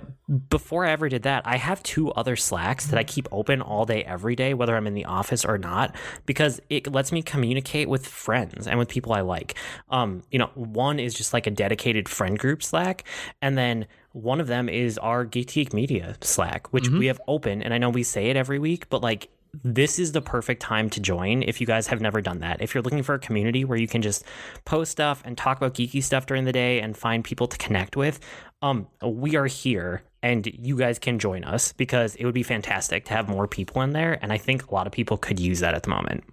[0.50, 3.86] before I ever did that, I have two other Slacks that I keep open all
[3.86, 5.94] day, every day, whether I'm in the office or not,
[6.26, 9.54] because it lets me communicate with friends and with people I like.
[9.90, 13.04] Um, you know, one is just like a dedicated friend group Slack.
[13.40, 16.98] And then one of them is our Geek Media Slack, which mm-hmm.
[16.98, 17.62] we have open.
[17.62, 19.28] And I know we say it every week, but like
[19.64, 22.60] this is the perfect time to join if you guys have never done that.
[22.60, 24.24] If you're looking for a community where you can just
[24.64, 27.96] post stuff and talk about geeky stuff during the day and find people to connect
[27.96, 28.20] with,
[28.62, 33.04] um, we are here and you guys can join us because it would be fantastic
[33.06, 34.18] to have more people in there.
[34.20, 36.24] And I think a lot of people could use that at the moment.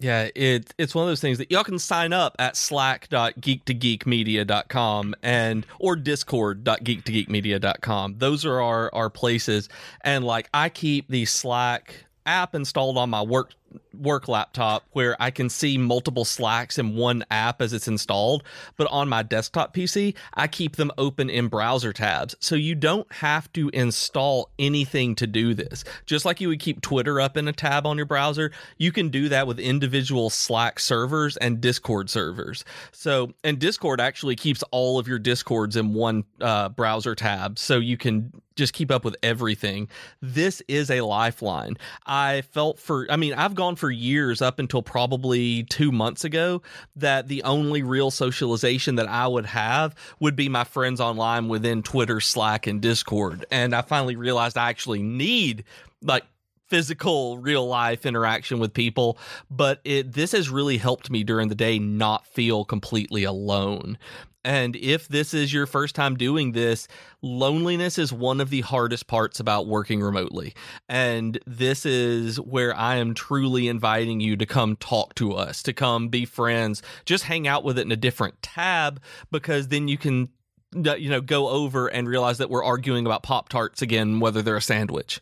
[0.00, 5.66] Yeah, it it's one of those things that y'all can sign up at slack.geek2geekmedia.com and
[5.78, 8.14] or discord.geek2geekmedia.com.
[8.16, 9.68] Those are our our places
[10.00, 13.54] and like I keep the Slack app installed on my work
[13.94, 18.42] work laptop where I can see multiple Slacks in one app as it's installed,
[18.76, 22.34] but on my desktop PC, I keep them open in browser tabs.
[22.40, 25.84] So you don't have to install anything to do this.
[26.06, 29.08] Just like you would keep Twitter up in a tab on your browser, you can
[29.08, 32.64] do that with individual Slack servers and Discord servers.
[32.92, 37.58] So, and Discord actually keeps all of your Discords in one uh, browser tab.
[37.58, 39.88] So you can just keep up with everything.
[40.20, 41.76] This is a lifeline.
[42.06, 46.62] I felt for, I mean, I've gone for years up until probably two months ago
[46.96, 51.82] that the only real socialization that I would have would be my friends online within
[51.82, 53.44] Twitter, Slack, and Discord.
[53.50, 55.64] And I finally realized I actually need
[56.00, 56.24] like
[56.68, 59.18] physical real life interaction with people
[59.50, 63.98] but it this has really helped me during the day not feel completely alone
[64.44, 66.88] and if this is your first time doing this,
[67.22, 70.54] loneliness is one of the hardest parts about working remotely.
[70.88, 75.72] And this is where I am truly inviting you to come talk to us, to
[75.72, 79.00] come be friends, just hang out with it in a different tab,
[79.30, 80.30] because then you can,
[80.72, 84.56] you know, go over and realize that we're arguing about Pop Tarts again, whether they're
[84.56, 85.20] a sandwich.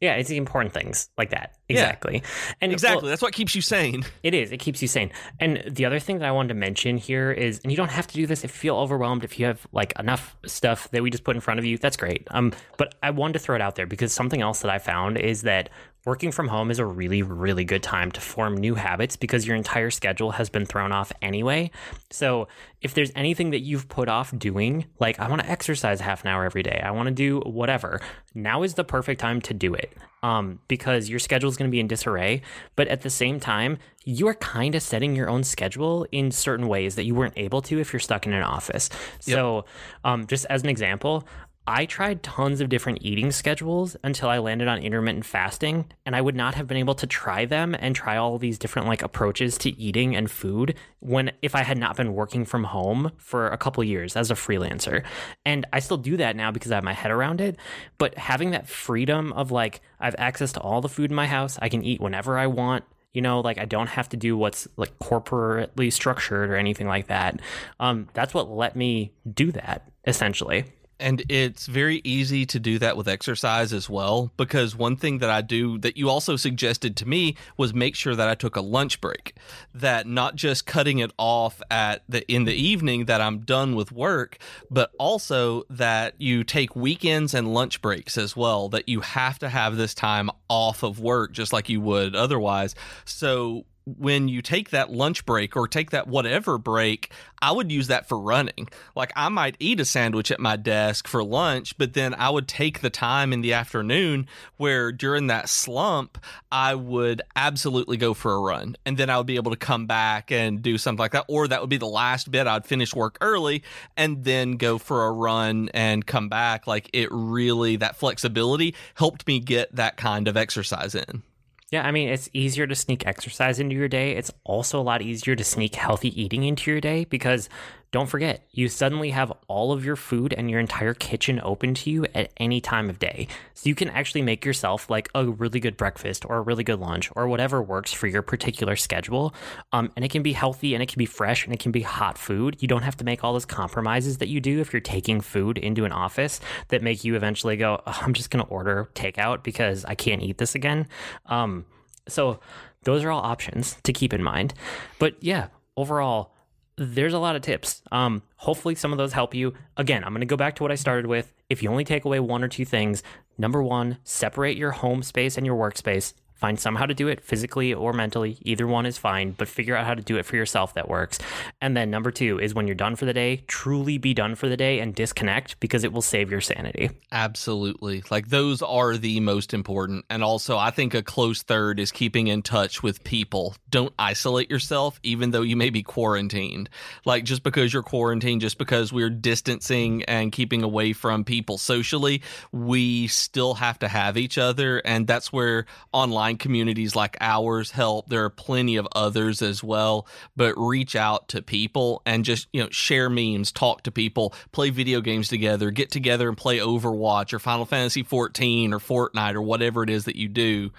[0.00, 1.56] Yeah, it's the important things like that.
[1.68, 2.22] Exactly.
[2.22, 3.02] Yeah, and exactly.
[3.02, 4.04] Well, That's what keeps you sane.
[4.22, 4.52] It is.
[4.52, 5.10] It keeps you sane.
[5.40, 8.06] And the other thing that I wanted to mention here is, and you don't have
[8.08, 11.10] to do this if you feel overwhelmed, if you have like enough stuff that we
[11.10, 12.26] just put in front of you, that's great.
[12.30, 15.18] Um, but I wanted to throw it out there because something else that I found
[15.18, 15.70] is that
[16.08, 19.54] working from home is a really, really good time to form new habits because your
[19.54, 21.70] entire schedule has been thrown off anyway.
[22.08, 22.48] So,
[22.80, 26.28] if there's anything that you've put off doing, like I want to exercise half an
[26.28, 28.00] hour every day, I want to do whatever,
[28.34, 29.92] now is the perfect time to do it
[30.22, 32.40] um, because your schedule is going to be in disarray.
[32.74, 36.68] But at the same time, you are kind of setting your own schedule in certain
[36.68, 38.88] ways that you weren't able to if you're stuck in an office.
[39.26, 39.36] Yep.
[39.36, 39.64] So,
[40.04, 41.28] um, just as an example,
[41.70, 46.22] I tried tons of different eating schedules until I landed on intermittent fasting, and I
[46.22, 49.58] would not have been able to try them and try all these different like approaches
[49.58, 53.58] to eating and food when if I had not been working from home for a
[53.58, 55.04] couple years as a freelancer.
[55.44, 57.58] And I still do that now because I have my head around it,
[57.98, 61.26] but having that freedom of like I have access to all the food in my
[61.26, 64.36] house, I can eat whenever I want, you know like i don't have to do
[64.36, 67.40] what's like corporately structured or anything like that
[67.80, 70.66] um, that's what let me do that essentially
[71.00, 75.30] and it's very easy to do that with exercise as well, because one thing that
[75.30, 78.60] I do that you also suggested to me was make sure that I took a
[78.60, 79.34] lunch break.
[79.74, 83.92] That not just cutting it off at the in the evening that I'm done with
[83.92, 84.38] work,
[84.70, 88.68] but also that you take weekends and lunch breaks as well.
[88.68, 92.74] That you have to have this time off of work just like you would otherwise.
[93.04, 93.64] So
[93.96, 98.08] when you take that lunch break or take that whatever break, I would use that
[98.08, 98.68] for running.
[98.94, 102.48] Like I might eat a sandwich at my desk for lunch, but then I would
[102.48, 106.18] take the time in the afternoon where during that slump,
[106.50, 108.76] I would absolutely go for a run.
[108.84, 111.26] And then I would be able to come back and do something like that.
[111.28, 112.46] Or that would be the last bit.
[112.46, 113.62] I'd finish work early
[113.96, 116.66] and then go for a run and come back.
[116.66, 121.22] Like it really, that flexibility helped me get that kind of exercise in.
[121.70, 124.12] Yeah, I mean, it's easier to sneak exercise into your day.
[124.12, 127.50] It's also a lot easier to sneak healthy eating into your day because
[127.90, 131.90] don't forget, you suddenly have all of your food and your entire kitchen open to
[131.90, 133.28] you at any time of day.
[133.54, 136.80] So you can actually make yourself like a really good breakfast or a really good
[136.80, 139.34] lunch or whatever works for your particular schedule.
[139.72, 141.80] Um, and it can be healthy and it can be fresh and it can be
[141.80, 142.58] hot food.
[142.60, 145.56] You don't have to make all those compromises that you do if you're taking food
[145.56, 149.42] into an office that make you eventually go, oh, I'm just going to order takeout
[149.42, 150.88] because I can't eat this again.
[151.26, 151.64] Um,
[152.06, 152.40] so
[152.84, 154.52] those are all options to keep in mind.
[154.98, 156.34] But yeah, overall,
[156.78, 157.82] there's a lot of tips.
[157.90, 159.54] Um, hopefully, some of those help you.
[159.76, 161.32] Again, I'm going to go back to what I started with.
[161.48, 163.02] If you only take away one or two things,
[163.36, 166.14] number one, separate your home space and your workspace.
[166.38, 168.38] Find somehow to do it physically or mentally.
[168.42, 171.18] Either one is fine, but figure out how to do it for yourself that works.
[171.60, 174.48] And then number two is when you're done for the day, truly be done for
[174.48, 176.90] the day and disconnect because it will save your sanity.
[177.10, 178.04] Absolutely.
[178.10, 180.04] Like those are the most important.
[180.08, 183.56] And also, I think a close third is keeping in touch with people.
[183.68, 186.70] Don't isolate yourself, even though you may be quarantined.
[187.04, 192.22] Like just because you're quarantined, just because we're distancing and keeping away from people socially,
[192.52, 194.78] we still have to have each other.
[194.78, 198.08] And that's where online online communities like ours help.
[198.08, 202.62] There are plenty of others as well, but reach out to people and just, you
[202.62, 207.32] know, share memes, talk to people, play video games together, get together and play Overwatch
[207.32, 210.70] or Final Fantasy 14 or Fortnite or whatever it is that you do.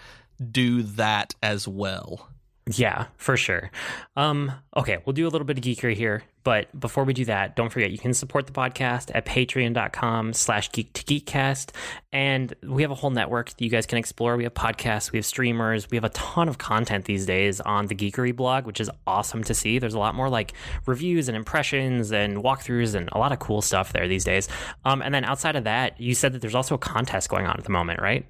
[0.51, 2.29] Do that as well.
[2.71, 3.71] Yeah, for sure.
[4.15, 7.55] Um, okay, we'll do a little bit of geekery here, but before we do that,
[7.55, 11.71] don't forget you can support the podcast at patreon.com slash geek to geekcast.
[12.13, 14.37] And we have a whole network that you guys can explore.
[14.37, 17.87] We have podcasts, we have streamers, we have a ton of content these days on
[17.87, 19.79] the geekery blog, which is awesome to see.
[19.79, 20.53] There's a lot more like
[20.85, 24.47] reviews and impressions and walkthroughs and a lot of cool stuff there these days.
[24.85, 27.57] Um, and then outside of that, you said that there's also a contest going on
[27.57, 28.27] at the moment, right?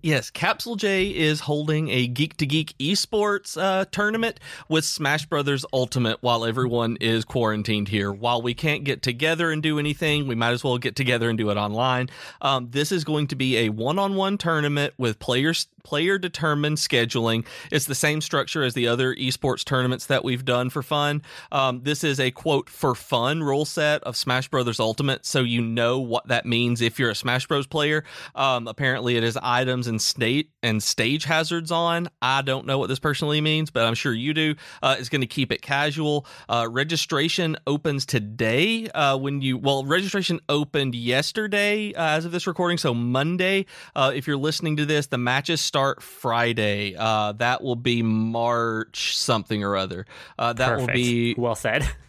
[0.00, 5.64] Yes, Capsule J is holding a Geek to Geek esports uh, tournament with Smash Brothers
[5.72, 8.12] Ultimate while everyone is quarantined here.
[8.12, 11.36] While we can't get together and do anything, we might as well get together and
[11.36, 12.10] do it online.
[12.40, 17.46] Um, this is going to be a one-on-one tournament with players player determined scheduling.
[17.72, 21.22] It's the same structure as the other esports tournaments that we've done for fun.
[21.50, 25.62] Um, this is a quote for fun rule set of Smash Brothers Ultimate, so you
[25.62, 28.04] know what that means if you're a Smash Bros player.
[28.34, 32.08] Um, apparently, it is items and state and stage hazards on.
[32.22, 34.54] I don't know what this personally means, but I'm sure you do.
[34.82, 36.26] Uh, it's going to keep it casual.
[36.48, 38.88] Uh, registration opens today.
[38.90, 43.66] Uh, when you well, registration opened yesterday uh, as of this recording, so Monday.
[43.96, 46.94] Uh, if you're listening to this, the matches start Friday.
[46.96, 50.06] Uh, that will be March something or other.
[50.38, 50.86] Uh, that Perfect.
[50.88, 51.88] will be well said.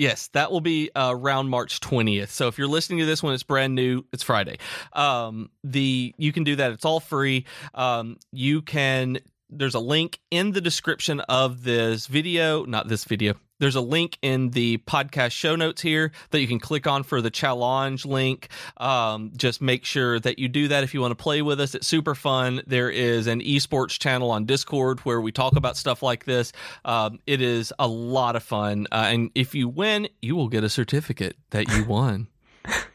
[0.00, 2.28] Yes, that will be uh, around March 20th.
[2.28, 4.56] So if you're listening to this when it's brand new, it's Friday.
[4.94, 6.72] Um, the you can do that.
[6.72, 7.44] It's all free.
[7.74, 9.18] Um, you can.
[9.50, 14.18] There's a link in the description of this video, not this video, there's a link
[14.22, 18.48] in the podcast show notes here that you can click on for the challenge link.
[18.78, 21.74] Um, just make sure that you do that if you want to play with us.
[21.74, 22.62] It's super fun.
[22.66, 26.52] There is an esports channel on Discord where we talk about stuff like this.
[26.84, 28.86] Um, it is a lot of fun.
[28.90, 32.28] Uh, and if you win, you will get a certificate that you won.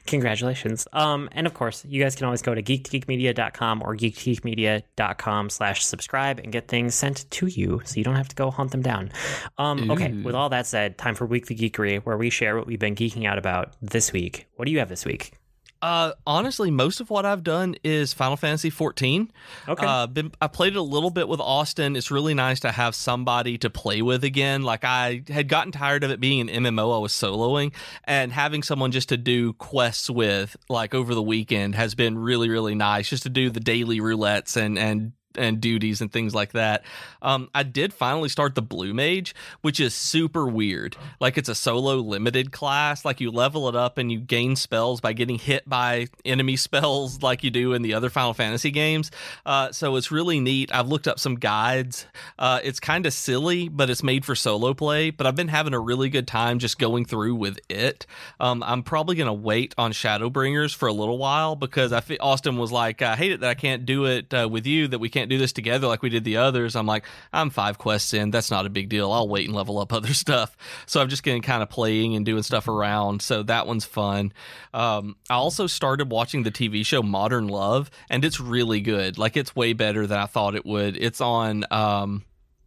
[0.06, 0.88] Congratulations.
[0.94, 6.40] Um, and of course, you guys can always go to geektogeekmedia.com or geektogeekmedia.com slash subscribe
[6.40, 9.12] and get things sent to you so you don't have to go hunt them down.
[9.58, 12.80] Um, okay, with all that said, time for Weekly Geekery, where we share what we've
[12.80, 14.48] been geeking out about this week.
[14.56, 15.34] What do you have this week?
[15.82, 19.32] Uh, honestly, most of what I've done is Final Fantasy 14.
[19.68, 19.86] Okay.
[19.86, 21.96] Uh, been, I played it a little bit with Austin.
[21.96, 24.64] It's really nice to have somebody to play with again.
[24.64, 27.74] Like I had gotten tired of it being an MMO I was soloing,
[28.06, 32.50] and having someone just to do quests with, like over the weekend, has been really
[32.50, 33.10] really nice.
[33.10, 36.84] Just to do the daily roulettes and and and duties and things like that.
[37.22, 40.96] Um, I did finally start the Blue Mage, which is super weird.
[41.20, 43.06] Like it's a solo limited class.
[43.06, 47.22] Like you level it up and you gain spells by getting hit by enemy spells,
[47.22, 49.12] like you do in the other Final Fantasy games.
[49.46, 50.74] Uh, so it's really neat.
[50.74, 52.06] I've looked up some guides.
[52.38, 55.10] Uh, it's kind of silly, but it's made for solo play.
[55.10, 58.06] But I've been having a really good time just going through with it.
[58.40, 62.58] Um, I'm probably gonna wait on Shadowbringers for a little while because I feel Austin
[62.58, 64.88] was like, I hate it that I can't do it uh, with you.
[64.88, 66.76] That we can't do this together like we did the others.
[66.76, 68.32] I'm like, I'm five quests in.
[68.32, 69.12] That's not a big deal.
[69.12, 70.56] I'll wait and level up other stuff.
[70.86, 73.22] So I'm just getting kind of playing and doing stuff around.
[73.22, 74.34] So that one's fun.
[74.74, 79.18] Um, I also started watching the TV show Modern Love, and it's really good.
[79.18, 80.98] Like it's way better than I thought it would.
[80.98, 81.66] It's on.
[81.72, 82.24] Um,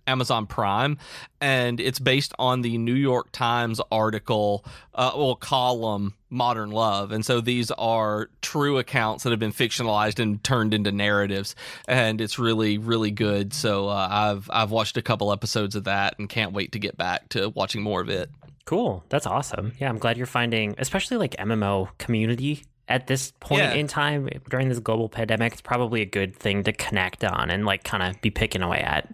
[0.08, 0.98] Amazon Prime,
[1.40, 7.12] and it's based on the New York Times article, uh, well, column Modern Love.
[7.12, 11.54] And so these are true accounts that have been fictionalized and turned into narratives,
[11.86, 13.52] and it's really, really good.
[13.54, 16.96] So uh, I've I've watched a couple episodes of that and can't wait to get
[16.96, 18.30] back to watching more of it.
[18.64, 19.04] Cool.
[19.08, 19.72] That's awesome.
[19.78, 23.72] Yeah, I'm glad you're finding, especially like MMO community at this point Yeah.
[23.74, 25.52] in time during this global pandemic.
[25.52, 28.80] It's probably a good thing to connect on and like kind of be picking away
[28.80, 29.08] at.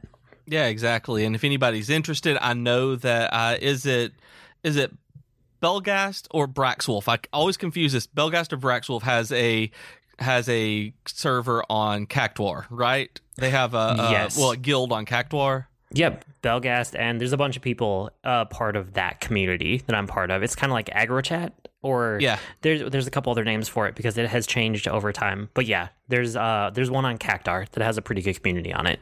[0.46, 1.24] Yeah, exactly.
[1.24, 4.12] And if anybody's interested, I know that uh, is it
[4.62, 4.92] is it
[5.62, 7.08] Belghast or Braxwolf?
[7.08, 8.06] I always confuse this.
[8.06, 9.70] Belghast or Braxwolf has a
[10.18, 13.18] has a server on Cactuar, right?
[13.36, 14.36] They have a, a Yes.
[14.38, 15.66] well a guild on Cactuar.
[15.92, 20.06] Yep, Belghast, and there's a bunch of people uh, part of that community that I'm
[20.08, 20.42] part of.
[20.42, 21.52] It's kind of like AggroChat,
[21.82, 22.38] or Yeah.
[22.62, 25.50] there's there's a couple other names for it because it has changed over time.
[25.54, 28.86] But yeah, there's uh there's one on Cactuar that has a pretty good community on
[28.86, 29.00] it.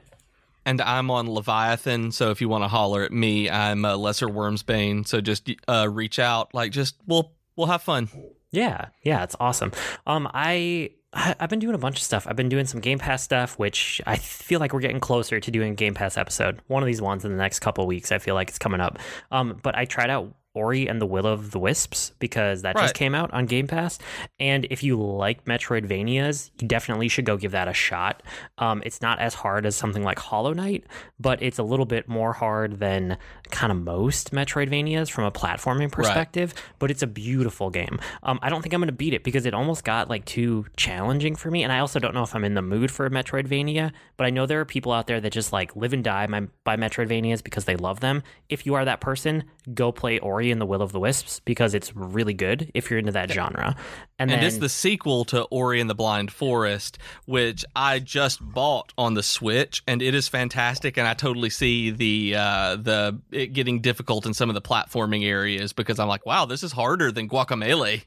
[0.64, 4.29] And I'm on Leviathan, so if you want to holler at me, I'm a Lesser
[4.29, 5.07] Wormsbane.
[5.07, 8.09] So just uh, reach out, like just we'll we'll have fun.
[8.53, 9.72] Yeah, yeah, it's awesome.
[10.07, 12.27] Um, I I've been doing a bunch of stuff.
[12.27, 15.51] I've been doing some Game Pass stuff, which I feel like we're getting closer to
[15.51, 16.61] doing Game Pass episode.
[16.68, 18.12] One of these ones in the next couple weeks.
[18.12, 18.98] I feel like it's coming up.
[19.31, 22.83] Um, but I tried out Ori and the Will of the Wisps because that Right.
[22.83, 23.99] just came out on Game Pass.
[24.38, 28.23] And if you like Metroidvanias, you definitely should go give that a shot.
[28.59, 30.85] Um, it's not as hard as something like Hollow Knight,
[31.19, 33.17] but it's a little bit more hard than
[33.51, 36.55] kind of most Metroidvanias from a platforming perspective.
[36.79, 37.99] But it's a beautiful game.
[38.23, 40.67] Um, I don't think I'm going to beat it because it almost got like too
[40.77, 41.62] challenging for me.
[41.62, 44.31] And I also don't know if I'm in the mood for a Metroidvania, but I
[44.31, 47.42] know there are people out there that just like live and die by, by Metroidvanias
[47.42, 48.23] because they love them.
[48.48, 49.44] If you are that person,
[49.75, 52.99] go play Ori and the Will of the Wisps because it's really good if you're
[52.99, 53.77] into that genre.
[54.19, 58.40] And, And then it's the sequel to Ori and the Blind Forest, which I just
[58.43, 60.97] bought on the Switch, and it is fantastic.
[60.97, 65.25] And I totally see the uh, the it getting difficult in some of the platforming
[65.25, 68.03] areas because I'm like, wow, this is harder than Guacamelee.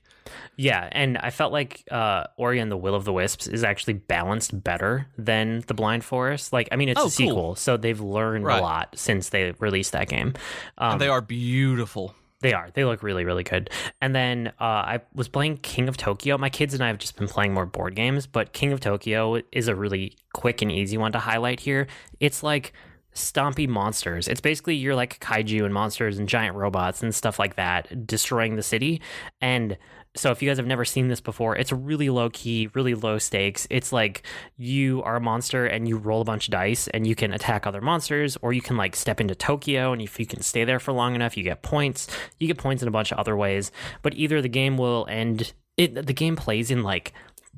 [0.58, 3.94] Yeah, and I felt like uh, Ori and the Will of the Wisps is actually
[3.94, 6.52] balanced better than The Blind Forest.
[6.52, 8.58] Like, I mean, it's Oh, a sequel, so they've learned Right.
[8.58, 10.34] a lot since they released that game.
[10.80, 12.16] Um, And they are beautiful.
[12.46, 12.70] They are.
[12.72, 13.72] They look really, really good.
[14.02, 16.38] And then uh, I was playing King of Tokyo.
[16.38, 19.42] My kids and I have just been playing more board games, but King of Tokyo
[19.52, 21.88] is a really quick and easy one to highlight here.
[22.20, 22.72] It's like
[23.16, 24.28] stompy monsters.
[24.28, 28.58] It's basically you're like kaiju and monsters and giant robots and stuff like that destroying
[28.58, 29.02] the city.
[29.42, 29.76] And
[30.16, 33.18] so if you guys have never seen this before, it's really low key, really low
[33.18, 33.68] stakes.
[33.70, 34.24] It's like
[34.58, 37.68] you are a monster and you roll a bunch of dice and you can attack
[37.68, 40.80] other monsters, or you can like step into Tokyo and if you can stay there
[40.80, 42.08] for long enough, you get points.
[42.40, 43.72] You get points in a bunch of other ways.
[44.02, 47.14] But either the game will end it the game plays in like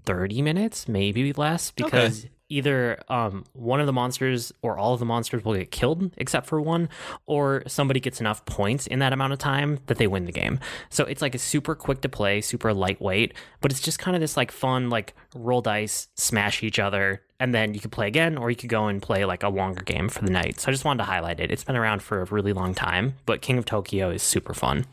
[0.06, 5.06] 30 minutes, maybe less, because either um, one of the monsters or all of the
[5.06, 6.90] monsters will get killed except for one,
[7.26, 10.60] or somebody gets enough points in that amount of time that they win the game.
[10.90, 14.22] So it's like a super quick to play, super lightweight, but it's just kind of
[14.22, 18.38] this like fun, like roll dice, smash each other, and then you could play again,
[18.38, 20.60] or you could go and play like a longer game for the night.
[20.60, 21.52] So I just wanted to highlight it.
[21.52, 24.86] It's been around for a really long time, but King of Tokyo is super fun.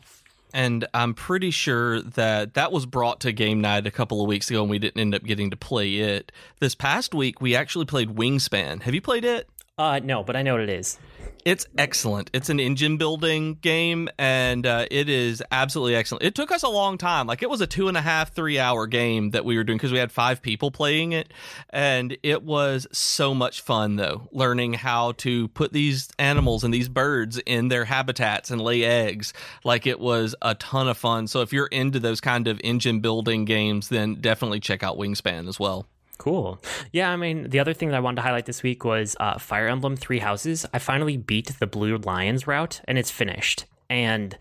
[0.55, 4.49] And I'm pretty sure that that was brought to game night a couple of weeks
[4.49, 6.31] ago, and we didn't end up getting to play it.
[6.61, 8.81] This past week, we actually played Wingspan.
[8.83, 9.49] Have you played it?
[9.77, 10.97] Uh, no, but I know what it is.
[11.43, 12.31] It's excellent.
[12.33, 16.23] It's an engine building game, and uh, it is absolutely excellent.
[16.23, 17.27] It took us a long time.
[17.27, 19.77] Like, it was a two and a half, three hour game that we were doing
[19.77, 21.31] because we had five people playing it.
[21.69, 26.89] And it was so much fun, though, learning how to put these animals and these
[26.89, 29.33] birds in their habitats and lay eggs.
[29.65, 31.27] Like, it was a ton of fun.
[31.27, 35.47] So, if you're into those kind of engine building games, then definitely check out Wingspan
[35.49, 35.85] as well.
[36.17, 36.61] Cool.
[36.91, 39.37] Yeah, I mean, the other thing that I wanted to highlight this week was uh,
[39.37, 40.65] Fire Emblem Three Houses.
[40.73, 44.37] I finally beat the Blue Lions route, and it's finished, and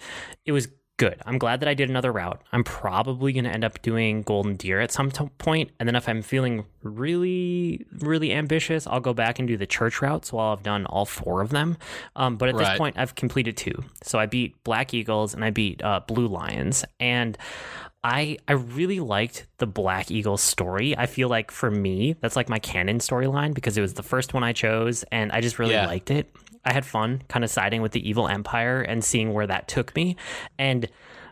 [0.47, 1.21] it was good.
[1.27, 2.41] I'm glad that I did another route.
[2.53, 5.97] I'm probably going to end up doing Golden Deer at some t- point, and then
[5.97, 10.25] if I'm feeling really, really ambitious, I'll go back and do the church route.
[10.25, 11.77] So I'll have done all four of them.
[12.15, 12.69] Um, but at Right.
[12.71, 13.83] this point, I've completed two.
[14.03, 17.37] So I beat Black Eagles and I beat uh, Blue Lions, and
[18.05, 20.97] I I really liked the Black Eagle story.
[20.97, 24.35] I feel like for me, that's like my canon storyline because it was the first
[24.35, 25.87] one I chose and I just really Yeah.
[25.87, 26.31] liked it.
[26.67, 29.95] I had fun kind of siding with the evil empire and seeing where that took
[29.97, 30.17] me.
[30.59, 30.89] And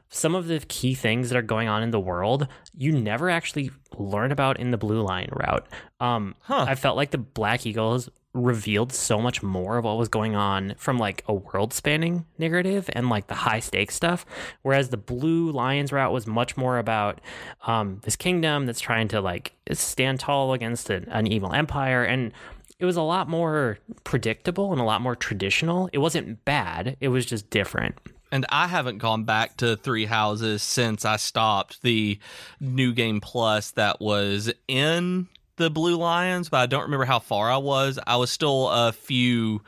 [0.08, 2.46] some of the key things that are going on in the world,
[2.76, 5.66] you never actually learn about in the Blue Lion route.
[6.00, 6.66] Um, Huh.
[6.68, 10.74] I felt like the Black Eagles revealed so much more of what was going on
[10.78, 14.24] from like a world spanning narrative and like the high stakes stuff.
[14.62, 17.20] Whereas the blue lions route was much more about
[17.66, 22.04] um, this kingdom that's trying to like stand tall against an, an evil empire.
[22.04, 22.32] And
[22.78, 25.88] it was a lot more predictable and a lot more traditional.
[25.92, 26.96] It wasn't bad.
[27.00, 27.96] It was just different.
[28.32, 32.18] And I haven't gone back to Three Houses since I stopped the
[32.60, 37.50] New Game Plus that was in the Blue Lions, but I don't remember how far
[37.50, 37.98] I was.
[38.06, 39.62] I was still a few,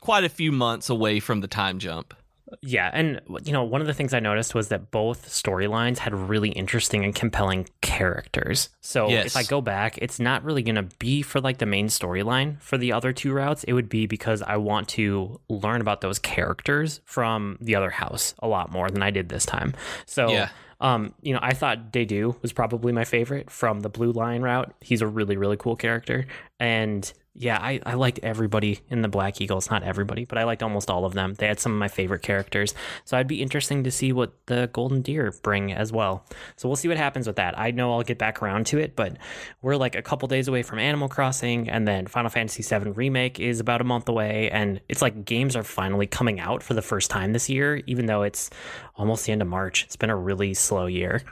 [0.00, 2.14] quite a few months away from the time jump.
[2.62, 6.14] Yeah, and you know, one of the things I noticed was that both storylines had
[6.14, 8.68] really interesting and compelling characters.
[8.80, 9.26] So Yes.
[9.26, 12.60] if I go back, it's not really going to be for like the main storyline
[12.62, 13.64] for the other two routes.
[13.64, 18.34] It would be because I want to learn about those characters from the other house
[18.38, 19.74] a lot more than I did this time.
[20.06, 20.50] So Yeah.
[20.80, 24.74] Um, you know, I thought Dedue was probably my favorite from the Blue Lion route.
[24.80, 26.26] He's a really, really cool character.
[26.60, 29.70] And yeah, I, I liked everybody in the Black Eagles.
[29.70, 31.34] Not everybody, but I liked almost all of them.
[31.34, 32.74] They had some of my favorite characters.
[33.04, 36.24] So I'd be interesting to see what the Golden Deer bring as well.
[36.56, 37.58] So we'll see what happens with that.
[37.58, 39.18] I know I'll get back around to it, but
[39.60, 43.38] we're like a couple days away from Animal Crossing, and then Final Fantasy VII Remake
[43.38, 44.50] is about a month away.
[44.50, 48.06] And it's like games are finally coming out for the first time this year, even
[48.06, 48.50] though it's
[48.96, 49.84] almost the end of March.
[49.84, 51.22] It's been a really slow year.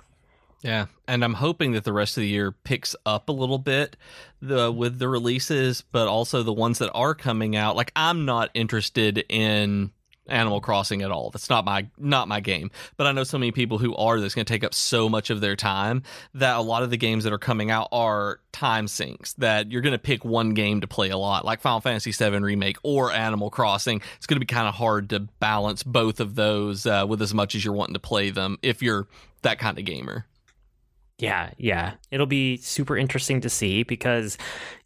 [0.65, 3.99] Yeah, and I'm hoping that the rest of the year picks up a little bit
[4.41, 7.77] the with the releases, but also the ones that are coming out.
[7.77, 9.91] Like I'm not interested in
[10.27, 11.29] Animal Crossing at all.
[11.29, 12.71] That's not my not my game.
[12.97, 15.29] But I know so many people who are that's going to take up so much
[15.29, 16.03] of their time
[16.33, 19.83] that a lot of the games that are coming out are time sinks that you're
[19.83, 23.12] going to pick one game to play a lot, like Final Fantasy VII Remake or
[23.12, 24.01] Animal Crossing.
[24.17, 27.35] It's going to be kind of hard to balance both of those uh, with as
[27.35, 29.07] much as you're wanting to play them if you're
[29.43, 30.25] that kind of gamer.
[31.19, 31.95] Yeah, yeah.
[32.11, 34.37] It'll be super interesting to see because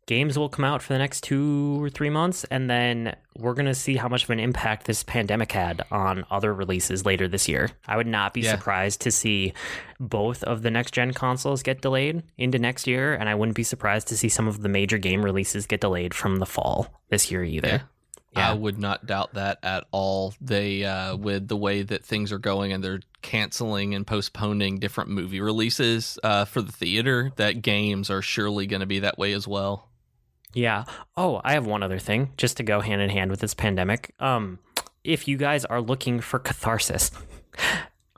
[0.07, 3.67] games will come out for the next two or three months, and then we're going
[3.67, 7.49] to see how much of an impact this pandemic had on other releases later this
[7.49, 7.71] year.
[7.87, 8.53] I would not be yeah.
[8.53, 9.53] surprised to see
[10.01, 13.63] both of the next gen consoles get delayed into next year, and I wouldn't be
[13.63, 17.31] surprised to see some of the major game releases get delayed from the fall this
[17.31, 17.69] year either.
[17.69, 17.81] Yeah.
[18.33, 18.51] Yeah.
[18.51, 20.35] I would not doubt that at all.
[20.41, 25.11] They, uh, with the way that things are going, and they're canceling and postponing different
[25.11, 29.33] movie releases uh, for the theater, that games are surely going to be that way
[29.33, 29.89] as well.
[30.53, 30.85] Yeah.
[31.17, 34.15] Oh, I have one other thing just to go hand in hand with this pandemic.
[34.21, 34.59] Um,
[35.05, 37.11] if you guys are looking for catharsis,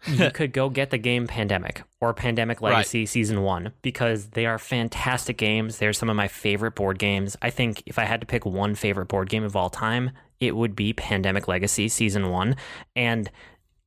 [0.07, 3.09] you could go get the game Pandemic or Pandemic Legacy right.
[3.09, 5.78] Season 1 because they are fantastic games.
[5.78, 7.36] They're some of my favorite board games.
[7.42, 10.57] I think if I had to pick one favorite board game of all time, it
[10.57, 12.57] would be Pandemic Legacy Season 1.
[12.96, 13.30] And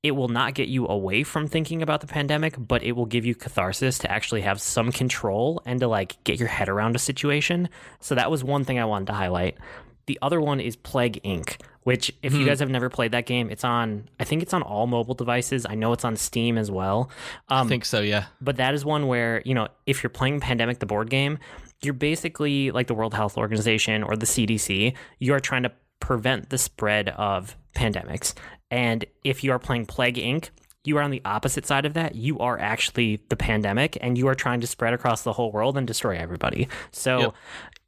[0.04, 3.26] it will not get you away from thinking about the pandemic, but it will give
[3.26, 7.00] you catharsis to actually have some control and to like get your head around a
[7.00, 7.70] situation.
[8.02, 9.58] So that was one thing I wanted to highlight.
[10.06, 12.40] The other one is Plague Inc., which if mm-hmm.
[12.40, 12.50] you hmm.
[12.50, 15.66] guys have never played that game, it's on I think it's on all mobile devices.
[15.68, 17.10] I know it's on Steam as well.
[17.50, 18.26] Um, I think so, yeah.
[18.42, 21.40] But that is one where, you know, if you're playing Pandemic the board game,
[21.82, 26.50] you're basically like the World Health Organization or the CDC, you are trying to prevent
[26.50, 28.34] the spread of pandemics.
[28.72, 30.50] And if you are playing Plague Inc.,
[30.86, 32.16] you are on the opposite side of that.
[32.16, 35.78] You are actually the pandemic and you are trying to spread across the whole world
[35.78, 36.68] and destroy everybody.
[36.92, 37.36] So yep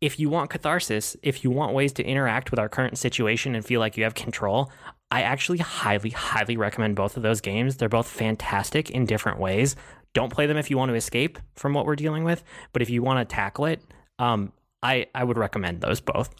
[0.01, 3.65] if you want catharsis, if you want ways to interact with our current situation and
[3.65, 4.71] feel like you have control,
[5.09, 7.77] I actually highly, highly recommend both of those games.
[7.77, 9.75] They're both fantastic in different ways.
[10.13, 12.89] Don't play them if you want to escape from what we're dealing with, but if
[12.89, 13.81] you want to tackle it,
[14.19, 14.51] um,
[14.83, 16.33] I I would recommend those both.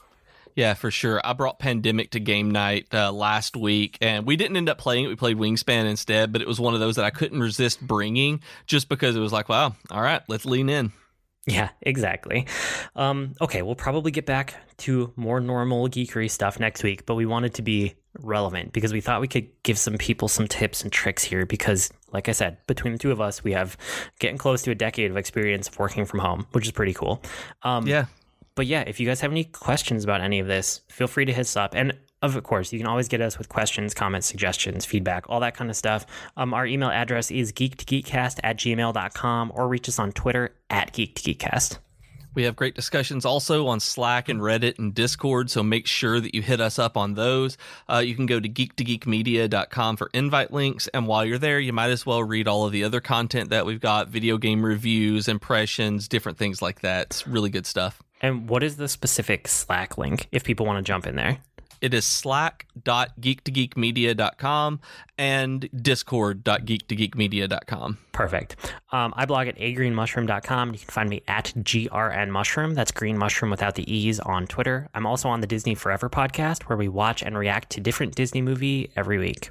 [0.56, 1.20] Yeah, for sure.
[1.24, 5.06] I brought Pandemic to game night uh, last week, and we didn't end up playing
[5.06, 5.08] it.
[5.10, 8.42] We played Wingspan instead, but it was one of those that I couldn't resist bringing
[8.66, 10.94] just because it was like, wow, all right, let's lean in.
[11.46, 12.48] Yeah, exactly.
[12.96, 17.26] Um, okay, we'll probably get back to more normal geekery stuff next week, but we
[17.26, 20.92] wanted to be relevant because we thought we could give some people some tips and
[20.92, 23.78] tricks here because, like I said, between the two of us, we have
[24.20, 27.22] getting close to a decade of experience of working from home, which is pretty cool.
[27.62, 28.06] Um, yeah.
[28.56, 31.34] But yeah, if you guys have any questions about any of this, feel free to
[31.34, 31.76] hit us up.
[31.76, 35.56] And of course, you can always get us with questions, comments, suggestions, feedback, all that
[35.56, 36.06] kind of stuff.
[36.38, 41.80] Um, our email address is geek2geekcast at gmail.com or reach us on Twitter at geek2geekcast.
[42.34, 46.36] We have great discussions also on Slack and Reddit and Discord, so make sure that
[46.36, 47.58] you hit us up on those.
[47.88, 51.92] Uh, you can go to geek2geekmedia.com for invite links, and while you're there, you might
[51.92, 56.10] as well read all of the other content that we've got video game reviews, impressions,
[56.10, 57.08] different things like that.
[57.08, 58.02] It's really good stuff.
[58.22, 61.40] And what is the specific Slack link if people want to jump in there?
[61.82, 64.80] It is slack.geek2geekmedia.com
[65.18, 67.98] and discord.geek2geekmedia.com.
[68.12, 68.56] Perfect.
[68.92, 70.74] Um, I blog at agreenmushroom.com.
[70.74, 72.76] You can find me at grnmushroom.
[72.76, 74.88] That's green mushroom without the E's on Twitter.
[74.94, 78.42] I'm also on the Disney Forever podcast where we watch and react to different Disney
[78.42, 79.50] movie every week.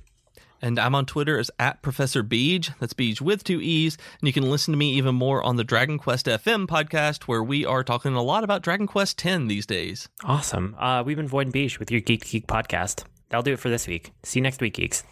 [0.65, 2.71] And I'm on Twitter as at Professor Beej.
[2.79, 3.99] That's Beej with two E's.
[4.19, 7.43] And you can listen to me even more on the Dragon Quest FM podcast, where
[7.43, 10.09] we are talking a lot about Dragon Quest X these days.
[10.25, 10.75] Awesome.
[10.79, 13.05] Uh, we've been Void and Beej with your Geek Geek podcast.
[13.29, 14.12] That'll do it for this week.
[14.23, 15.05] See you next week, geeks.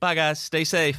[0.00, 0.40] Bye, guys.
[0.42, 0.98] Stay safe.